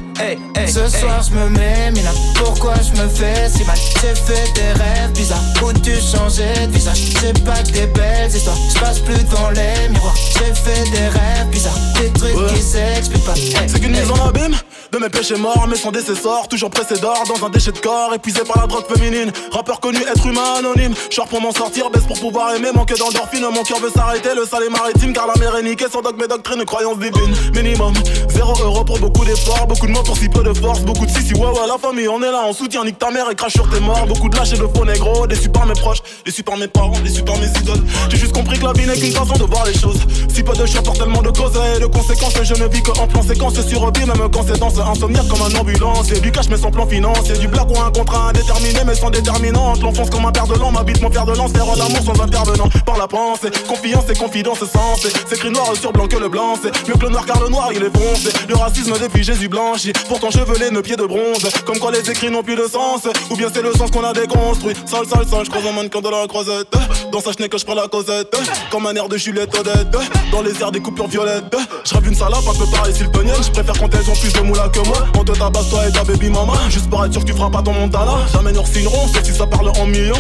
Ce 0.67 0.89
soir 0.89 1.23
je 1.23 1.35
me 1.35 1.49
mets 1.51 1.91
mina. 1.93 2.11
Pourquoi 2.35 2.75
je 2.77 3.01
me 3.01 3.09
fais 3.09 3.49
si 3.49 3.65
mal? 3.65 3.77
J'ai 4.01 4.15
fait 4.15 4.53
des 4.55 4.73
rêves 4.83 5.13
bizarres. 5.15 5.43
Où 5.63 5.73
tu 5.73 5.93
changeais 6.01 6.67
de 6.67 6.73
visage? 6.73 7.13
C'est 7.21 7.45
pas 7.45 7.63
que 7.63 7.73
des 7.73 7.87
belles 7.87 8.31
histoires. 8.35 8.57
Je 8.75 8.81
passe 8.81 8.99
plus 9.01 9.23
devant 9.25 9.51
les 9.51 9.89
miroirs. 9.89 10.17
J'ai 10.17 10.55
fait 10.55 10.91
des 10.91 11.09
rêves 11.09 11.49
bizarres. 11.51 11.79
Des 12.01 12.11
trucs 12.11 12.47
qui 12.55 12.63
s'expliquent 12.63 13.25
pas. 13.25 13.35
C'est 13.35 13.81
qu'une 13.81 13.93
mise 13.93 14.11
en 14.11 14.29
abîme? 14.29 14.57
De 14.95 14.99
mes 15.01 15.09
péchés 15.09 15.37
morts, 15.37 15.67
mais 15.69 15.77
sans 15.77 15.91
décessor, 15.91 16.47
toujours 16.47 16.71
pressé 16.71 16.97
d'or 17.01 17.25
dans 17.27 17.45
un 17.45 17.51
déchet 17.51 17.73
de 17.73 17.79
corps, 17.79 18.15
épuisé 18.15 18.41
par 18.45 18.61
la 18.61 18.67
drogue 18.69 18.85
féminine. 18.87 19.33
Rappeur 19.51 19.81
connu, 19.81 19.99
être 19.99 20.25
humain 20.27 20.55
anonyme. 20.59 20.95
Short 21.11 21.29
pour 21.29 21.41
m'en 21.41 21.53
sortir, 21.53 21.91
baisse 21.91 22.05
pour 22.05 22.19
pouvoir 22.19 22.55
aimer, 22.55 22.69
manque 22.73 22.97
d'endorphine. 22.97 23.43
Mon 23.53 23.65
cœur 23.65 23.81
veut 23.81 23.91
s'arrêter, 23.91 24.35
le 24.37 24.45
sale 24.47 24.65
est 24.65 24.71
maritime, 24.71 25.13
car 25.13 25.27
la 25.27 25.35
mer 25.41 25.57
est 25.57 25.63
niquée 25.65 25.87
sans 25.91 26.01
dogme 26.01 26.23
et 26.23 26.29
doctrine, 26.29 26.65
croyance 26.65 26.99
divine. 26.99 27.35
Minimum, 27.55 27.93
zéro 28.29 28.55
euro 28.63 28.85
pour 28.85 29.01
beaucoup 29.01 29.25
d'efforts, 29.25 29.67
beaucoup 29.67 29.87
de 29.87 29.93
mots 29.93 30.03
pour 30.05 30.17
si 30.17 30.29
peu 30.29 30.45
de 30.45 30.53
force, 30.53 30.81
beaucoup 30.83 31.07
de 31.07 31.11
si 31.11 31.23
si 31.23 31.35
ouais 31.35 31.41
ouais 31.41 31.67
la 31.67 31.79
famille, 31.79 32.09
on 32.09 32.23
est 32.23 32.31
là, 32.31 32.43
on 32.47 32.53
soutient, 32.53 32.85
nique 32.85 32.99
ta 32.99 33.11
mère 33.11 33.29
et 33.31 33.35
crache 33.35 33.55
sur 33.55 33.69
tes 33.69 33.81
morts. 33.81 34.07
Beaucoup 34.07 34.29
de 34.29 34.37
lâches 34.37 34.53
et 34.53 34.59
de 34.59 34.67
faux 34.67 34.85
négro, 34.85 35.27
déçus 35.27 35.49
par 35.49 35.67
mes 35.67 35.75
proches, 35.75 36.03
déçus 36.25 36.45
par 36.45 36.57
mes 36.57 36.69
parents, 36.69 37.01
déçus 37.03 37.25
par 37.25 37.37
mes 37.39 37.49
idoles. 37.49 37.83
J'ai 38.11 38.19
juste 38.19 38.33
compris 38.33 38.59
que 38.59 38.65
la 38.65 38.73
vie 38.73 38.87
n'est 38.87 38.97
qu'une 38.97 39.13
façon 39.13 39.35
de 39.35 39.45
voir 39.45 39.67
les 39.67 39.75
choses. 39.75 39.99
Si 40.33 40.45
peu 40.45 40.55
de 40.55 40.67
choix 40.67 40.83
pour 40.83 40.95
tellement 40.95 41.23
de 41.23 41.31
causes 41.31 41.59
et 41.77 41.81
de 41.81 41.87
conséquences, 41.87 42.35
je 42.43 42.55
ne 42.55 42.69
vis 42.69 42.83
que 42.83 42.93
en 42.93 43.09
plan 43.09 43.23
séquence 43.23 43.55
sur 43.67 43.85
même 44.07 44.29
quand 44.31 44.45
c'est 44.47 44.59
dans 44.59 44.81
insomniaque 44.89 45.29
comme 45.29 45.43
un 45.43 45.59
ambulance. 45.59 46.11
Et 46.13 46.21
du 46.21 46.31
cash 46.31 46.49
mais 46.49 46.57
sans 46.57 46.71
plan 46.71 46.87
financier, 46.87 47.35
du 47.39 47.49
blague 47.49 47.71
ou 47.71 47.81
un 47.81 47.91
contrat 47.91 48.29
indéterminé 48.29 48.81
mais 48.87 48.95
sans 48.95 49.11
déterminante. 49.11 49.83
L'enfonce 49.83 50.11
comme 50.11 50.27
un 50.27 50.33
père 50.33 50.47
de 50.47 50.55
l'an, 50.55 50.71
m'habite 50.71 51.01
mon 51.03 51.11
père 51.11 51.27
de 51.27 51.33
lance, 51.33 51.53
faire 51.53 51.67
l'amour 51.77 52.03
sans 52.05 52.23
intervenant. 52.23 52.69
Par 52.87 52.99
la 52.99 53.09
pensée, 53.09 53.51
confiance 53.69 54.05
et 54.11 54.15
confidence 54.15 54.59
sens. 54.59 55.07
C'est 55.29 55.37
écrit 55.37 55.51
noir 55.51 55.73
sur 55.81 55.93
blanc 55.93 56.07
que 56.07 56.17
le 56.17 56.29
blanc, 56.29 56.55
c'est 56.61 56.73
mieux 56.89 56.95
que 56.95 57.05
le 57.05 57.11
noir 57.11 57.27
car 57.27 57.41
le 57.43 57.49
noir 57.49 57.71
il 57.73 57.83
est 57.83 57.97
foncé. 57.97 58.31
Le 58.49 58.57
racisme 58.57 58.95
depuis 59.01 59.25
Jésus 59.25 59.49
blanchi, 59.49 59.93
pourtant 60.09 60.31
chevelé, 60.31 60.71
nos 60.71 60.83
pieds 60.83 60.97
de 60.97 61.05
bronze. 61.05 61.49
Comme 61.65 61.79
quoi 61.79 61.91
les 61.91 62.09
écrits 62.11 62.31
n'ont 62.31 62.43
plus 62.43 62.57
de 62.57 62.67
sens, 62.67 63.03
ou 63.31 63.37
bien 63.37 63.49
c'est 63.53 63.63
le 63.63 63.73
sens 63.73 63.91
qu'on 63.91 64.05
a 64.05 64.13
déconstruit. 64.13 64.75
Sale, 64.87 65.07
sale, 65.07 65.27
sale, 65.27 65.45
je 65.45 65.51
croise 65.51 65.67
un 65.67 65.73
mannequin 65.73 66.01
de 66.01 66.09
la 66.09 66.27
croisette. 66.27 66.69
Dans 67.11 67.21
sa 67.21 67.33
chenille 67.33 67.49
que 67.49 67.59
je 67.59 67.65
prends 67.65 67.75
la 67.75 67.89
causette, 67.89 68.37
comme 68.71 68.87
un 68.87 68.95
air 68.95 69.09
de 69.09 69.17
Juliette 69.17 69.57
Odette. 69.57 69.97
Dans 70.33 70.43
les 70.43 70.61
airs 70.61 70.73
des 70.73 70.81
coupures 70.81 71.07
violettes, 71.07 71.57
je 71.85 72.09
une 72.09 72.15
salope 72.15 72.45
un 72.49 72.59
peu 72.59 72.67
pareil 72.71 72.95
s'il 72.95 73.07
Je 73.07 73.51
préfère 73.51 73.79
quand 73.79 73.95
elles 73.95 74.11
ont 74.11 74.17
plus 74.17 74.33
de 74.33 74.41
moula 74.41 74.69
que 74.75 74.87
moi. 74.89 75.07
On 75.19 75.25
te 75.25 75.33
tabasse 75.33 75.71
toi 75.71 75.87
et 75.87 75.93
ta 75.93 76.05
baby 76.05 76.31
mama. 76.31 76.55
Juste 76.69 76.91
pour 76.91 77.05
être 77.05 77.13
sûr 77.13 77.23
que 77.23 77.27
tu 77.27 77.33
feras 77.33 77.51
pas 77.51 77.63
ton 77.63 77.73
montana. 77.73 78.27
Jamais 78.33 78.53
nous 78.53 78.67
signerons, 78.67 79.09
sauf 79.09 79.23
si 79.23 79.33
ça 79.33 79.47
parle 79.47 79.71
en 79.79 79.87
millions. 79.87 80.15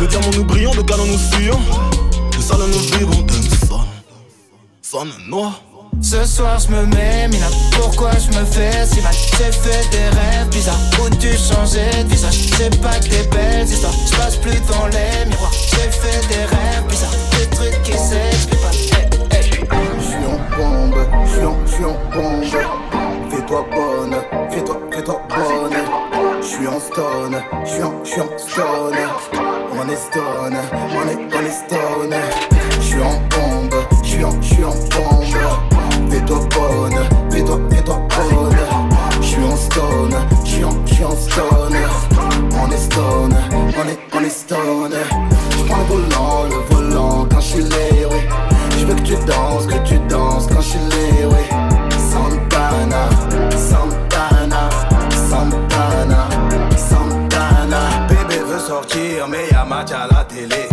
De 0.00 0.06
diamants 0.06 0.30
nous 0.34 0.44
brillons, 0.44 0.74
de 0.74 0.82
canons 0.82 1.06
nous 1.06 1.18
fuyons. 1.18 1.58
De 2.36 2.42
salon 2.42 2.66
nous 2.66 2.98
vivons, 2.98 3.22
de 3.22 3.32
son. 3.66 3.80
Son 4.82 5.06
noir. 5.28 5.62
Ce 6.00 6.24
soir 6.24 6.58
je 6.58 6.68
me 6.68 6.86
mets 6.86 7.28
mina 7.28 7.46
Pourquoi 7.72 8.10
je 8.12 8.36
me 8.36 8.44
fais 8.46 8.86
si 8.86 9.00
mal? 9.02 9.12
J'ai 9.12 9.52
fait 9.52 9.88
des 9.90 10.08
rêves 10.08 10.48
bizarres 10.50 10.74
Où 10.98 11.14
tu 11.16 11.28
changeais 11.36 12.02
de 12.02 12.08
visage? 12.08 12.48
C'est 12.56 12.80
pas 12.80 12.98
que 12.98 13.08
des 13.08 13.28
belles 13.28 13.68
histoires 13.68 13.92
Je 14.10 14.16
passe 14.16 14.36
plus 14.36 14.58
devant 14.58 14.86
les 14.86 15.26
miroirs 15.28 15.52
J'ai 15.52 15.90
fait 15.90 16.26
des 16.28 16.44
rêves 16.44 16.86
bizarres 16.88 17.10
Des 17.38 17.46
trucs 17.54 17.82
qui 17.82 17.92
s'expliquent 17.92 18.62
pas 18.62 19.36
hey, 19.36 19.50
Je 19.50 20.06
suis 20.06 20.16
en 20.26 20.56
bombe 20.56 21.06
Je 21.26 21.30
suis 21.30 21.44
en, 21.44 21.56
j'suis 21.66 21.84
en 21.84 21.96
bombe 22.10 22.81
Fais-toi 23.42 23.66
bonne 23.74 24.16
Fais-toi, 24.50 24.80
fais-toi 24.92 25.20
bonne. 25.28 25.76
Je 26.40 26.46
suis 26.46 26.68
en 26.68 26.78
stone 26.78 27.42
Je 27.64 27.70
suis 27.70 27.82
en, 27.82 28.04
j'suis 28.04 28.20
en 28.20 28.38
stone. 28.38 28.94
On 29.72 29.88
est 29.88 29.96
stone 29.96 30.56
On 30.94 31.08
est, 31.08 31.18
on 31.34 31.44
est 31.44 31.50
stone. 31.50 32.14
Je 32.76 32.80
suis 32.80 33.02
en 33.02 33.20
bombe 33.30 33.74
Je 34.04 34.08
suis 34.08 34.24
en, 34.24 34.40
j'suis 34.40 34.64
en 34.64 34.70
bombe. 34.70 36.10
Fais-toi 36.10 36.38
bonne, 36.54 36.98
fais-toi, 37.30 37.58
fais-toi 37.70 37.96
bonne. 37.96 38.56
J'suis 39.20 39.42
en 39.42 39.56
stone, 39.56 40.14
j'suis 40.44 40.64
en, 40.64 40.86
j'suis 40.86 41.04
en 41.04 41.16
stone. 41.16 41.76
On 42.62 42.70
est 42.70 42.76
stone, 42.76 43.36
on 43.50 43.88
est, 43.88 43.98
on 44.14 44.20
est 44.20 44.30
stone. 44.30 44.94
J'prends 45.58 45.78
le 45.78 45.84
volant, 45.84 46.44
le 46.44 46.74
volant 46.74 47.26
quand 47.28 47.40
j'suis 47.40 47.62
là, 47.62 48.08
oui. 48.08 48.18
J'veux 48.78 48.94
que 48.94 49.02
tu 49.02 49.14
danses, 49.26 49.66
que 49.66 49.88
tu 49.88 49.98
danses 50.08 50.46
quand 50.46 50.60
j'suis 50.60 50.78
là, 50.78 51.01
mais 59.28 59.48
y'a 59.50 59.64
match 59.64 59.92
à 59.92 60.06
la 60.12 60.24
télé. 60.24 60.68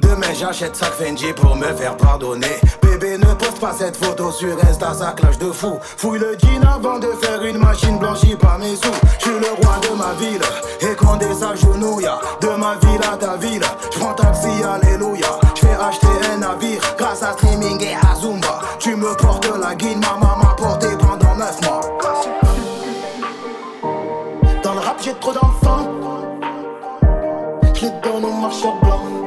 Demain 0.00 0.34
j'achète 0.34 0.76
sac 0.76 0.92
Fendi 0.92 1.32
pour 1.34 1.56
me 1.56 1.72
faire 1.74 1.96
pardonner. 1.96 2.60
Bébé 2.82 3.18
ne 3.18 3.32
poste 3.34 3.60
pas 3.60 3.72
cette 3.72 3.96
photo 3.96 4.30
sur 4.32 4.56
Insta, 4.68 4.92
ça 4.94 5.12
clash 5.16 5.38
de 5.38 5.50
fou. 5.50 5.78
Fouille 5.96 6.18
le 6.18 6.36
jean 6.38 6.62
avant 6.62 6.98
de 6.98 7.08
faire 7.22 7.42
une 7.42 7.58
machine 7.58 7.98
blanchie 7.98 8.36
par 8.36 8.58
mes 8.58 8.76
sous. 8.76 9.00
Je 9.18 9.24
suis 9.24 9.38
le 9.38 9.52
roi 9.62 9.76
de 9.82 9.96
ma 9.96 10.12
ville 10.14 10.42
et 10.80 10.94
quand 10.96 11.16
des 11.16 11.26
De 11.26 12.56
ma 12.56 12.76
ville 12.76 13.00
à 13.12 13.16
ta 13.16 13.36
ville, 13.36 13.64
je 13.92 13.98
prends 13.98 14.14
taxi, 14.14 14.48
alléluia. 14.62 15.28
Je 15.54 15.66
vais 15.66 15.74
acheter 15.74 16.06
un 16.32 16.38
navire 16.38 16.80
grâce 16.98 17.22
à 17.22 17.32
streaming 17.32 17.80
et 17.82 17.94
à 17.94 18.14
Zumba. 18.16 18.60
Tu 18.78 18.96
me 18.96 19.14
portes 19.16 19.48
la 19.60 19.74
guine, 19.74 20.00
ma 20.00 20.26
maman 20.26 20.43
Je 28.24 28.28
les 28.28 28.32
donne 28.32 28.38
au 28.38 28.40
marchand 28.40 28.78
blanc 28.80 29.23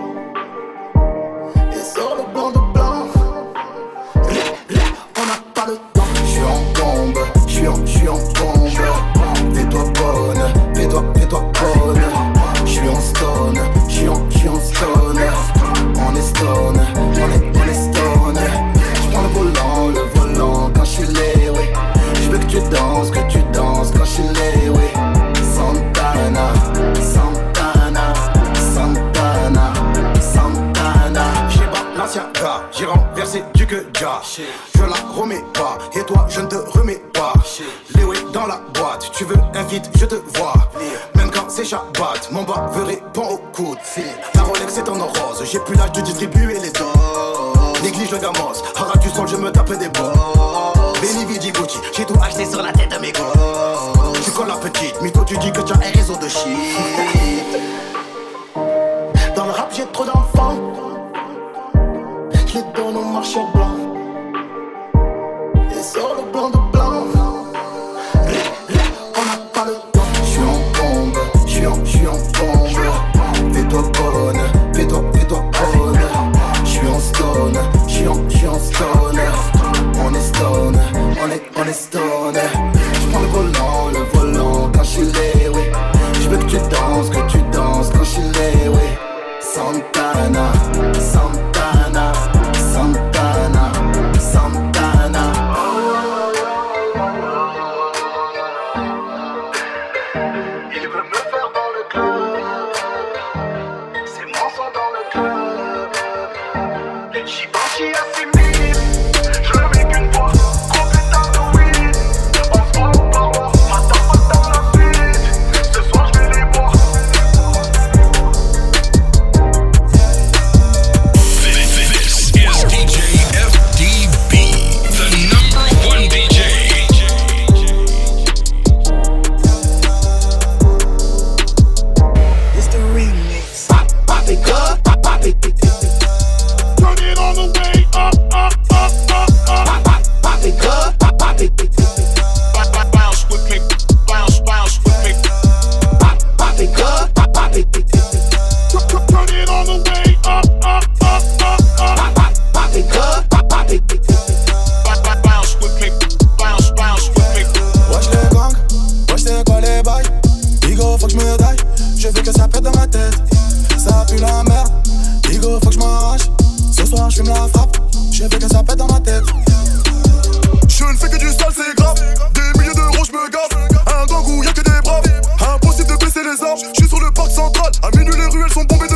sur 177.48 177.54
le 177.54 177.54
parc 177.54 177.73
central. 177.73 177.73
À 177.83 177.98
minuit, 177.98 178.15
les 178.15 178.25
ruelles 178.25 178.52
sont 178.52 178.63
bombées 178.63 178.87
de 178.87 178.95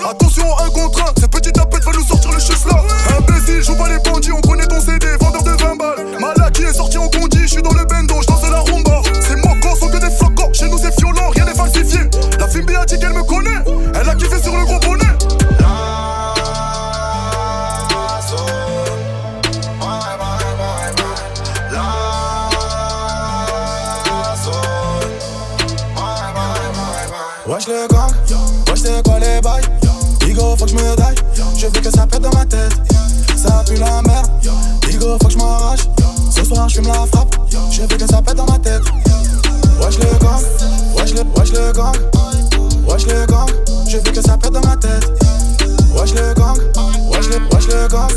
là. 0.00 0.10
Attention, 0.10 0.46
un 0.58 0.70
contre 0.70 1.02
un. 1.02 1.12
Cette 1.20 1.30
petite 1.30 1.54
tapette 1.54 1.71
faut 30.62 30.66
que 30.66 30.78
je 30.78 30.84
me 30.84 30.96
daille, 30.96 31.14
je 31.56 31.66
veux 31.66 31.72
que 31.72 31.90
ça 31.90 32.06
pète 32.06 32.20
dans 32.20 32.30
ma 32.30 32.44
tête. 32.44 32.72
Ça 33.36 33.64
pue 33.66 33.74
la 33.74 34.00
merde, 34.02 34.30
Bigo 34.86 35.16
faut 35.20 35.26
que 35.26 35.32
je 35.32 35.38
m'arrache 35.38 35.88
Ce 36.30 36.44
soir 36.44 36.68
je 36.68 36.76
fume 36.76 36.86
la 36.86 37.06
frappe, 37.06 37.34
je 37.70 37.82
veux 37.82 37.88
que 37.88 38.06
ça 38.06 38.22
pète 38.22 38.36
dans 38.36 38.46
ma 38.46 38.58
tête. 38.58 38.82
Wesh 39.80 39.98
le 39.98 40.18
gang, 40.18 40.42
wesh 40.96 41.14
le, 41.14 41.22
wesh 41.36 41.52
le 41.52 41.72
gang. 41.72 41.96
Wesh 42.86 43.06
le 43.06 43.26
gang, 43.26 43.48
je 43.88 43.96
veux 43.96 44.12
que 44.12 44.22
ça 44.22 44.36
pète 44.36 44.52
dans 44.52 44.60
ma 44.60 44.76
tête. 44.76 45.10
Wesh 45.96 46.14
le 46.14 46.32
gang, 46.34 46.58
wesh 47.10 47.28
le, 47.28 47.54
wesh 47.54 47.66
le 47.66 47.88
gang. 47.88 48.10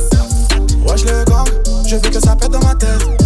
Wesh 0.88 1.06
le 1.06 1.24
gang, 1.26 1.48
je 1.88 1.96
veux 1.96 2.10
que 2.12 2.20
ça 2.20 2.36
pète 2.36 2.52
dans 2.52 2.60
ma 2.60 2.76
tête 2.76 3.25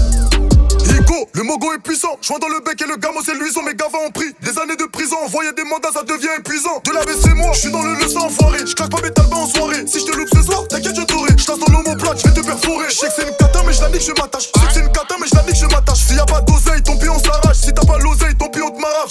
mogo 1.49 1.73
est 1.73 1.79
puissant. 1.79 2.13
Joint 2.21 2.37
dans 2.37 2.47
le 2.47 2.59
bec 2.59 2.79
et 2.79 2.85
le 2.85 2.95
gamo 2.97 3.19
c'est 3.25 3.33
luisant. 3.33 3.63
Mes 3.63 3.73
gavas 3.73 3.97
ont 4.05 4.11
pris 4.11 4.29
des 4.41 4.53
années 4.61 4.75
de 4.75 4.85
prison. 4.85 5.17
Envoyer 5.25 5.51
des 5.53 5.63
mandats, 5.63 5.89
ça 5.91 6.03
devient 6.03 6.29
épuisant. 6.37 6.77
De 6.85 6.91
la 6.93 7.01
c'est 7.09 7.33
moi, 7.33 7.49
je 7.53 7.59
suis 7.59 7.71
dans 7.71 7.81
le 7.81 7.95
leçon 7.95 8.19
enfoiré. 8.19 8.59
Je 8.65 8.75
pas 8.75 9.01
mes 9.01 9.11
talbans 9.11 9.41
en 9.41 9.49
soirée. 9.49 9.83
Si 9.87 9.99
je 9.99 10.05
te 10.05 10.15
loupe 10.15 10.29
ce 10.29 10.43
soir, 10.43 10.67
t'inquiète, 10.67 10.95
je 10.95 11.01
t'aurai. 11.01 11.33
Je 11.35 11.45
dans 11.47 11.73
l'homoplate, 11.73 12.21
je 12.21 12.29
vais 12.29 12.35
te 12.39 12.45
perforer. 12.45 12.85
Je 12.89 12.95
sais 12.95 13.07
que 13.07 13.13
c'est 13.17 13.27
une 13.27 13.35
cata, 13.35 13.63
mais 13.65 13.73
je 13.73 13.81
la 13.81 13.89
nique, 13.89 14.05
je 14.05 14.13
m'attache. 14.21 14.45
Je 14.45 14.67
que 14.67 14.73
c'est 14.73 14.79
une 14.81 14.91
cata, 14.91 15.15
mais 15.19 15.27
je 15.27 15.35
la 15.35 15.43
nique, 15.43 15.55
je 15.55 15.65
m'attache. 15.65 16.01
S'il 16.05 16.17
y 16.17 16.19
a 16.19 16.25
pas 16.25 16.41
d'oseille, 16.41 16.83
ton 16.83 16.97
pied 16.97 17.09
on 17.09 17.19
s'arrache. 17.19 17.57
Si 17.57 17.73
t'as 17.73 17.85
pas 17.85 17.97
l'oseille, 17.97 18.35
ton 18.37 18.49
pied 18.49 18.61
on 18.61 18.69
te 18.69 18.79
marave. 18.79 19.09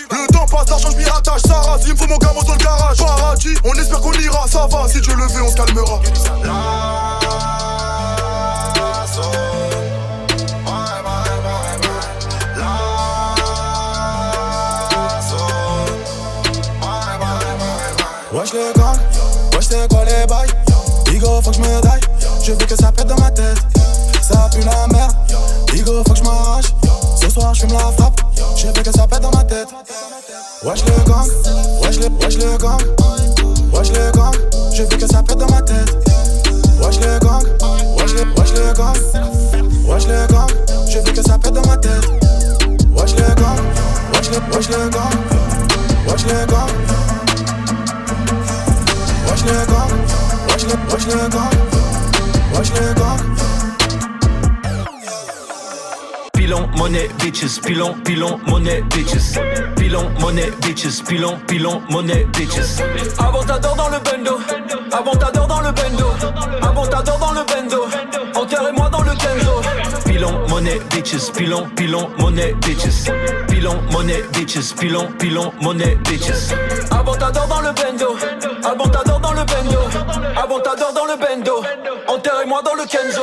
Le 0.00 0.32
temps 0.32 0.46
passe, 0.46 0.70
l'argent, 0.70 0.88
je 0.90 0.96
m'y 0.96 1.04
attache. 1.04 1.42
Ça 1.46 1.60
rase, 1.60 1.82
il 1.84 1.92
me 1.92 1.98
faut 1.98 2.06
mon 2.06 2.16
gamo 2.16 2.42
dans 2.42 2.54
le 2.54 2.58
garage. 2.58 2.96
Paradis, 2.96 3.54
on 3.62 3.74
espère 3.74 4.00
qu'on 4.00 4.12
ira. 4.12 4.46
Ça 4.48 4.66
va, 4.66 4.88
si 4.88 5.00
Dieu 5.02 5.14
le 5.14 5.26
veut, 5.26 5.42
on 5.42 5.50
se 5.50 5.54
calmera. 5.54 6.00
Wesh 18.32 18.54
le 18.54 18.72
gang, 18.72 18.96
wesh 19.54 19.66
c'est 19.68 19.88
quoi 19.90 20.06
les 20.06 20.26
bails? 20.26 20.48
Bigo 21.04 21.42
faut 21.42 21.50
que 21.50 21.56
je 21.56 21.60
me 21.60 21.80
daille, 21.82 22.00
je 22.42 22.52
veux 22.52 22.66
que 22.66 22.74
ça 22.74 22.90
pète 22.90 23.06
dans 23.06 23.20
ma 23.20 23.30
tête 23.30 23.58
Ça 24.22 24.48
pue 24.50 24.62
la 24.62 24.86
merde, 24.86 25.12
Bigo 25.70 26.02
faut 26.02 26.14
que 26.14 26.18
je 26.18 26.24
m'arrache 26.24 26.72
Ce 27.20 27.28
soir 27.28 27.52
je 27.52 27.60
fume 27.60 27.74
la 27.74 27.92
frappe, 27.92 28.22
je 28.56 28.68
veux 28.68 28.72
que 28.72 28.90
ça 28.90 29.06
Wesh 30.64 30.84
le 30.84 30.92
gang, 31.10 31.26
wesh 31.82 31.98
le, 31.98 32.08
wesh 32.24 32.36
le 32.36 32.56
gang 32.56 32.78
Wesh 33.72 33.90
le 33.90 34.12
gang, 34.12 34.32
je 34.72 34.82
veux 34.84 34.96
que 34.96 35.06
ça 35.08 35.20
pète 35.20 35.36
dans 35.38 35.50
ma 35.50 35.60
tête 35.60 35.90
Wesh 36.80 37.00
le 37.00 37.18
gang, 37.18 37.42
wesh 37.98 38.14
le, 38.14 38.22
wesh 38.38 38.52
le 38.52 38.72
gang 38.72 38.96
Wesh 39.88 40.06
le 40.06 40.26
gang, 40.28 40.46
je 40.88 40.98
veux 41.00 41.12
que 41.12 41.22
ça 41.22 41.36
pète 41.36 41.52
dans 41.52 41.66
ma 41.66 41.76
tête 41.76 42.08
Wesh 42.96 43.16
le 43.16 43.34
gang, 43.34 43.58
wesh 44.14 44.30
le, 44.30 44.56
wesh 44.56 44.68
le 44.68 44.88
gang 44.88 45.12
Wesh 46.06 46.22
le 46.26 46.46
gang 46.46 46.70
Wesh 49.26 49.42
le 49.44 49.66
gang, 49.66 49.90
wesh 50.48 50.62
le, 50.62 50.76
wesh 50.92 51.06
le 51.06 51.28
gang 51.28 51.50
Wesh 52.56 52.70
le 52.70 52.94
gang 52.94 53.31
monnaie, 56.82 57.08
bitches, 57.20 57.60
pilon, 57.60 57.94
pilon, 58.04 58.40
monnaie, 58.48 58.82
bitches. 58.90 59.38
Pilon, 59.76 60.10
monnaie, 60.20 60.50
bitches, 60.62 61.00
pilon, 61.06 61.38
pilon, 61.46 61.80
monnaie, 61.88 62.26
bitches. 62.32 62.82
Avant 63.18 63.44
t'adore 63.44 63.76
dans 63.76 63.88
le 63.88 63.98
bendo, 64.00 64.40
avant 64.90 65.12
t'adore 65.12 65.46
dans 65.46 65.60
le 65.60 65.70
bendo, 65.70 66.06
avant 66.60 66.86
t'adore 66.86 67.18
dans 67.18 67.32
le 67.32 67.44
bendo, 67.44 67.86
enterrez-moi 68.34 68.88
dans 68.90 69.02
le 69.02 69.12
kenzo. 69.12 69.62
Pilon, 70.04 70.48
monnaie, 70.48 70.80
bitches, 70.90 71.30
pilon, 71.32 71.68
pilon, 71.76 72.10
monnaie, 72.18 72.52
bitches. 72.66 73.12
Pilon, 73.48 73.80
monnaie, 73.92 74.24
bitches, 74.32 74.74
pilon, 74.74 75.06
pilon, 75.20 75.52
monnaie, 75.60 75.96
bitches. 76.08 76.52
Avant 76.90 77.14
t'adore 77.14 77.46
dans 77.46 77.60
le 77.60 77.72
bendo, 77.72 78.16
avant 78.64 78.88
t'adore 78.88 79.20
dans 79.20 79.32
le 79.32 79.44
bendo, 79.44 79.78
avant 80.36 80.58
t'adore 80.58 80.92
dans 80.92 81.04
le 81.04 81.16
bendo, 81.16 81.62
enterrez-moi 82.08 82.60
dans 82.64 82.74
le 82.74 82.86
kenzo. 82.86 83.22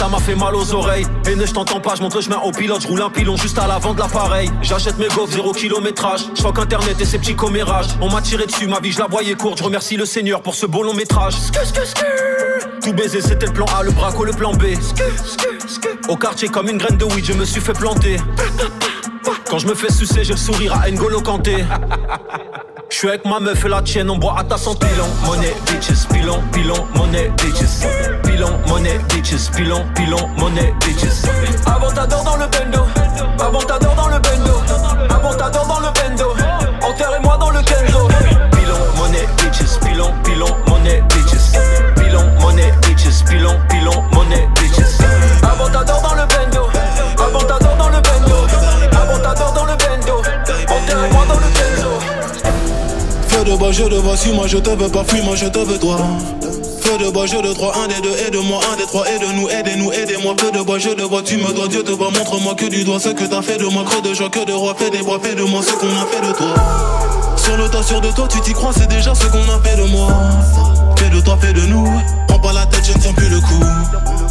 zouglou-kata 0.01 0.07
m'a 0.09 0.19
fait 0.19 0.35
mal 0.35 0.55
aux 0.55 0.73
oreilles. 0.73 1.05
Et 1.29 1.35
ne 1.35 1.45
je 1.45 1.53
t'entends 1.53 1.79
pas, 1.79 1.95
je 1.95 2.01
montre 2.01 2.17
le 2.17 2.21
chemin 2.21 2.37
au 2.37 2.51
pilote, 2.51 2.81
je 2.81 2.87
roule 2.87 3.01
un 3.01 3.09
pilon 3.09 3.35
juste 3.37 3.57
à 3.59 3.67
l'avant 3.67 3.93
de 3.93 3.99
l'appareil. 3.99 4.49
J'achète 4.61 4.97
mes 4.97 5.07
gaufres, 5.07 5.33
zéro 5.33 5.51
kilométrage. 5.51 6.21
Je 6.35 6.61
internet 6.61 6.99
et 6.99 7.05
ses 7.05 7.17
petits 7.17 7.35
commérages. 7.35 7.87
On 8.01 8.09
m'a 8.09 8.21
tiré 8.21 8.45
dessus, 8.45 8.67
ma 8.67 8.79
vie, 8.79 8.91
je 8.91 8.99
la 8.99 9.07
voyais 9.07 9.35
courte. 9.35 9.59
Je 9.59 9.63
remercie 9.63 9.97
le 9.97 10.05
Seigneur 10.05 10.41
pour 10.41 10.55
ce 10.55 10.65
beau 10.65 10.83
long 10.83 10.93
métrage. 10.93 11.35
Tout 12.83 12.93
baiser, 12.93 13.21
c'était 13.21 13.45
le 13.45 13.53
plan 13.53 13.65
A, 13.77 13.83
le 13.83 13.91
braco, 13.91 14.25
le 14.25 14.33
plan 14.33 14.53
B. 14.53 14.65
Au 16.09 16.17
quartier, 16.17 16.49
comme 16.49 16.67
une 16.67 16.77
graine 16.77 16.97
de 16.97 17.05
weed, 17.05 17.25
je 17.25 17.33
me 17.33 17.45
suis 17.45 17.61
fait 17.61 17.73
planter. 17.73 18.17
Quand 19.49 19.59
je 19.59 19.67
me 19.67 19.75
fais 19.75 19.91
sucer, 19.91 20.23
j'ai 20.23 20.33
le 20.33 20.39
sourire 20.39 20.73
à 20.81 20.89
N'Golo 20.89 21.21
Kanté. 21.21 21.63
Je 22.91 22.97
suis 22.97 23.07
avec 23.07 23.23
ma 23.25 23.39
meuf 23.39 23.63
et 23.63 23.69
la 23.69 23.81
tienne, 23.81 24.09
on 24.09 24.17
boit 24.17 24.35
à 24.37 24.43
ta 24.43 24.57
santé. 24.57 24.85
Pilon, 24.85 25.07
monnaie, 25.25 25.55
bitches, 25.65 26.05
pilon, 26.11 26.43
pilon, 26.51 26.85
monnaie, 26.93 27.31
bitches. 27.37 27.87
Pilon, 28.23 28.59
monnaie, 28.67 28.99
bitches, 29.09 29.49
pilon, 29.55 29.85
pilon, 29.95 30.27
monnaie, 30.37 30.75
bitches. 30.81 31.23
Avant 31.65 31.89
t'adore 31.91 32.23
dans 32.25 32.35
le 32.35 32.47
bendo, 32.47 32.85
avant 33.39 33.61
t'adore 33.61 33.95
dans 33.95 34.07
le 34.09 34.19
bendo, 34.19 34.53
avant 35.09 35.33
t'adore 35.33 35.67
dans 35.67 35.79
le 35.79 35.87
bendo. 35.93 36.35
Enterrez-moi 36.85 37.37
dans 37.37 37.49
le 37.51 37.61
kenzo. 37.61 38.09
Pilon, 38.51 38.77
monnaie, 38.97 39.27
bitches, 39.37 39.79
pilon, 39.79 40.13
pilon, 40.23 40.47
monnaie, 40.67 40.70
je 53.71 53.83
te 53.83 53.95
vois, 53.95 54.17
suis 54.17 54.31
moi 54.33 54.47
je 54.47 54.57
te 54.57 54.69
veux 54.69 54.89
pas, 54.89 55.03
fuis 55.03 55.21
moi 55.21 55.35
je 55.35 55.45
te 55.45 55.59
veux 55.59 55.77
toi. 55.77 55.97
Feu 56.81 56.97
de 56.97 57.09
bois, 57.11 57.25
je 57.25 57.37
de 57.37 57.53
trois, 57.53 57.73
un 57.77 57.87
des 57.87 58.01
deux, 58.01 58.15
aide-moi, 58.27 58.59
un 58.71 58.75
des 58.75 58.83
trois, 58.83 59.05
aide-nous, 59.07 59.49
aidez-nous, 59.49 59.91
aidez-moi. 59.91 60.35
Feu 60.39 60.51
de 60.51 60.61
bois, 60.61 60.79
je 60.79 60.89
te 60.89 61.01
vois, 61.03 61.21
tu 61.21 61.37
me 61.37 61.53
dois, 61.53 61.67
Dieu 61.67 61.83
te 61.83 61.91
voit, 61.91 62.09
montre-moi 62.09 62.55
que 62.55 62.65
du 62.65 62.83
doigt 62.83 62.99
ce 62.99 63.09
que 63.09 63.23
t'as 63.23 63.41
fait 63.41 63.57
de 63.57 63.65
moi, 63.65 63.83
creux 63.85 64.01
de 64.01 64.13
joie, 64.13 64.29
que 64.29 64.43
de 64.43 64.51
roi, 64.51 64.75
fais 64.77 64.89
des 64.89 65.03
bois, 65.03 65.19
fais 65.21 65.35
de 65.35 65.43
moi 65.43 65.61
ce 65.61 65.73
qu'on 65.73 65.87
a 65.87 66.05
fait 66.05 66.27
de 66.27 66.33
toi. 66.33 66.53
Sur 67.37 67.57
le 67.57 67.69
tas, 67.69 67.83
sûr 67.83 68.01
de 68.01 68.09
toi, 68.11 68.27
tu 68.27 68.41
t'y 68.41 68.53
crois, 68.53 68.71
c'est 68.75 68.89
déjà 68.89 69.13
ce 69.15 69.25
qu'on 69.27 69.43
a 69.43 69.59
fait 69.63 69.77
de 69.77 69.83
moi. 69.83 70.09
Fais 70.97 71.09
de 71.09 71.21
toi, 71.21 71.37
fais 71.39 71.53
de 71.53 71.61
nous, 71.61 71.87
prends 72.27 72.39
pas 72.39 72.53
la 72.53 72.65
tête, 72.65 72.83
je 72.83 72.93
ne 72.93 72.97
tiens 72.97 73.13
plus 73.13 73.29
le 73.29 73.39
coup. 73.39 74.30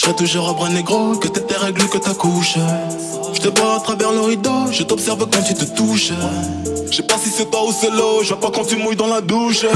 Serai 0.00 0.14
toujours 0.14 0.48
un 0.48 0.52
bras 0.54 0.70
négro, 0.70 1.14
que 1.16 1.28
t'es 1.28 1.42
tes 1.42 1.56
règles, 1.56 1.86
que 1.86 1.98
ta 1.98 2.14
couche. 2.14 2.54
Je 3.34 3.38
te 3.38 3.60
vois 3.60 3.76
à 3.76 3.80
travers 3.80 4.12
le 4.12 4.20
rideau, 4.20 4.72
je 4.72 4.82
t'observe 4.82 5.28
quand 5.30 5.42
tu 5.42 5.52
te 5.52 5.66
touches. 5.76 6.12
Je 6.90 6.96
sais 6.96 7.02
pas 7.02 7.18
si 7.22 7.28
c'est 7.28 7.50
toi 7.50 7.66
ou 7.68 7.70
c'est 7.70 7.90
l'eau, 7.90 8.22
je 8.24 8.32
pas 8.32 8.50
quand 8.50 8.64
tu 8.64 8.76
mouilles 8.76 8.96
dans 8.96 9.08
la 9.08 9.20
douche. 9.20 9.66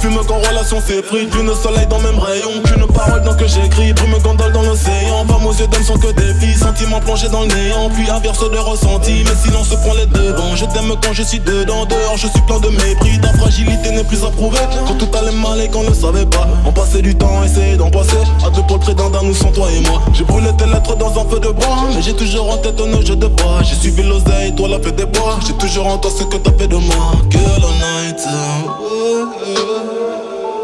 Fume 0.00 0.20
quand 0.28 0.38
relation 0.38 0.80
s'est 0.80 1.02
pris, 1.02 1.26
d'une 1.26 1.52
soleil 1.56 1.88
dans 1.88 1.98
même 1.98 2.16
rayon. 2.16 2.62
Qu'une 2.64 2.86
parole 2.86 3.24
dans 3.24 3.34
que 3.34 3.48
j'écris, 3.48 3.92
brume 3.92 4.18
gondole 4.22 4.52
dans 4.52 4.62
l'océan. 4.62 5.26
Femmes 5.26 5.46
aux 5.46 5.52
yeux 5.52 5.66
d'hommes 5.66 5.82
sont 5.82 5.98
que 5.98 6.12
des 6.12 6.32
filles, 6.34 6.51
sentiments 6.72 7.00
plongés 7.00 7.28
dans 7.28 7.42
le 7.42 7.48
néant. 7.48 7.90
Puis 7.90 8.08
inverse 8.10 8.50
de 8.50 8.58
ressenti, 8.58 9.24
mais 9.24 9.34
silence 9.42 9.68
se 9.68 9.74
prend 9.74 9.94
les 9.94 10.06
devants. 10.06 10.56
Je 10.56 10.64
t'aime 10.66 10.94
quand 11.02 11.12
je 11.12 11.22
suis 11.22 11.40
dedans, 11.40 11.84
dehors 11.86 12.16
je 12.16 12.26
suis 12.26 12.40
plein 12.46 12.60
de 12.60 12.68
mépris. 12.68 13.20
Ta 13.20 13.32
fragilité 13.34 13.90
n'est 13.90 14.04
plus 14.04 14.24
approuvée, 14.24 14.58
quand 14.86 14.94
tout 14.94 15.08
allait 15.16 15.36
mal 15.36 15.60
et 15.60 15.68
qu'on 15.68 15.82
ne 15.82 15.94
savait 15.94 16.26
pas. 16.26 16.48
On 16.66 16.72
passait 16.72 17.02
du 17.02 17.14
temps, 17.14 17.42
essayer 17.44 17.76
d'en 17.76 17.90
passer. 17.90 18.22
À 18.46 18.50
deux 18.50 18.62
pour 18.62 18.78
près 18.78 18.94
d'un 18.94 19.10
nous 19.22 19.34
sommes 19.34 19.52
toi 19.52 19.68
et 19.70 19.80
moi. 19.88 20.00
J'ai 20.14 20.24
brûlé 20.24 20.50
tes 20.56 20.66
lettres 20.66 20.96
dans 20.96 21.10
un 21.20 21.28
feu 21.28 21.40
de 21.40 21.50
bois, 21.50 21.88
mais 21.94 22.02
j'ai 22.02 22.14
toujours 22.14 22.50
en 22.50 22.56
tête 22.58 22.80
nos 22.80 23.02
jeux 23.04 23.16
de 23.16 23.26
bois. 23.26 23.62
J'ai 23.62 23.76
suivi 23.76 24.02
l'oseille, 24.02 24.54
toi 24.54 24.68
la 24.68 24.80
fête 24.80 24.96
des 24.96 25.06
bois. 25.06 25.38
J'ai 25.46 25.54
toujours 25.54 25.86
en 25.86 25.98
toi 25.98 26.10
ce 26.16 26.24
que 26.24 26.36
t'as 26.36 26.52
fait 26.52 26.68
de 26.68 26.76
moi. 26.76 27.12
Girl 27.30 27.44
all 27.44 28.06
night. 28.06 28.20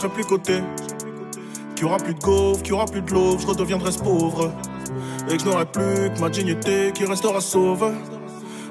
serai 0.00 0.12
plus 0.12 0.24
coté. 0.24 0.62
Qu'il 1.74 1.86
y 1.86 1.88
aura 1.88 1.98
plus 1.98 2.14
de 2.14 2.20
gaufres, 2.20 2.62
qu'il 2.62 2.70
y 2.70 2.72
aura 2.72 2.86
plus 2.86 3.02
de 3.02 3.10
l'eau, 3.12 3.36
je 3.38 3.46
redeviendrai 3.46 3.90
pauvre. 4.02 4.50
Et 5.28 5.36
que 5.36 5.42
je 5.42 5.44
n'aurai 5.44 5.66
plus 5.66 6.10
que 6.14 6.20
ma 6.20 6.30
dignité 6.30 6.90
qui 6.94 7.04
restera 7.04 7.40
sauve. 7.40 7.92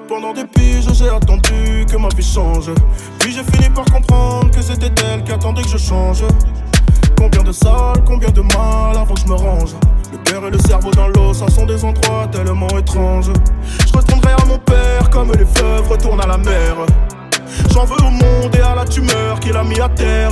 Pendant 0.07 0.33
des 0.33 0.45
piges 0.45 0.91
j'ai 0.91 1.07
attendu 1.07 1.85
que 1.87 1.97
ma 1.97 2.07
vie 2.09 2.23
change. 2.23 2.71
Puis 3.19 3.31
j'ai 3.31 3.43
fini 3.43 3.69
par 3.69 3.85
comprendre 3.85 4.49
que 4.49 4.61
c'était 4.61 4.91
elle 5.05 5.23
qui 5.23 5.31
attendait 5.31 5.61
que 5.61 5.69
je 5.69 5.77
change. 5.77 6.23
Combien 7.15 7.43
de 7.43 7.51
salles, 7.51 8.03
combien 8.07 8.29
de 8.29 8.41
mal 8.41 8.97
avant 8.97 9.13
que 9.13 9.19
je 9.19 9.27
me 9.27 9.35
range. 9.35 9.75
Le 10.11 10.17
cœur 10.31 10.47
et 10.47 10.49
le 10.49 10.57
cerveau 10.57 10.89
dans 10.91 11.09
l'eau, 11.09 11.33
ça 11.33 11.47
sont 11.49 11.67
des 11.67 11.83
endroits 11.85 12.27
tellement 12.31 12.69
étranges. 12.69 13.31
Je 13.85 13.93
retournerai 13.93 14.31
à 14.31 14.45
mon 14.47 14.57
père 14.57 15.09
comme 15.11 15.31
les 15.33 15.45
fleuves 15.45 15.87
retournent 15.87 16.21
à 16.21 16.27
la 16.27 16.39
mer. 16.39 16.75
J'en 17.71 17.85
veux 17.85 18.01
au 18.01 18.09
monde 18.09 18.55
et 18.57 18.61
à 18.61 18.73
la 18.73 18.85
tumeur 18.85 19.39
qu'il 19.39 19.55
a 19.55 19.63
mis 19.63 19.79
à 19.79 19.89
terre 19.89 20.31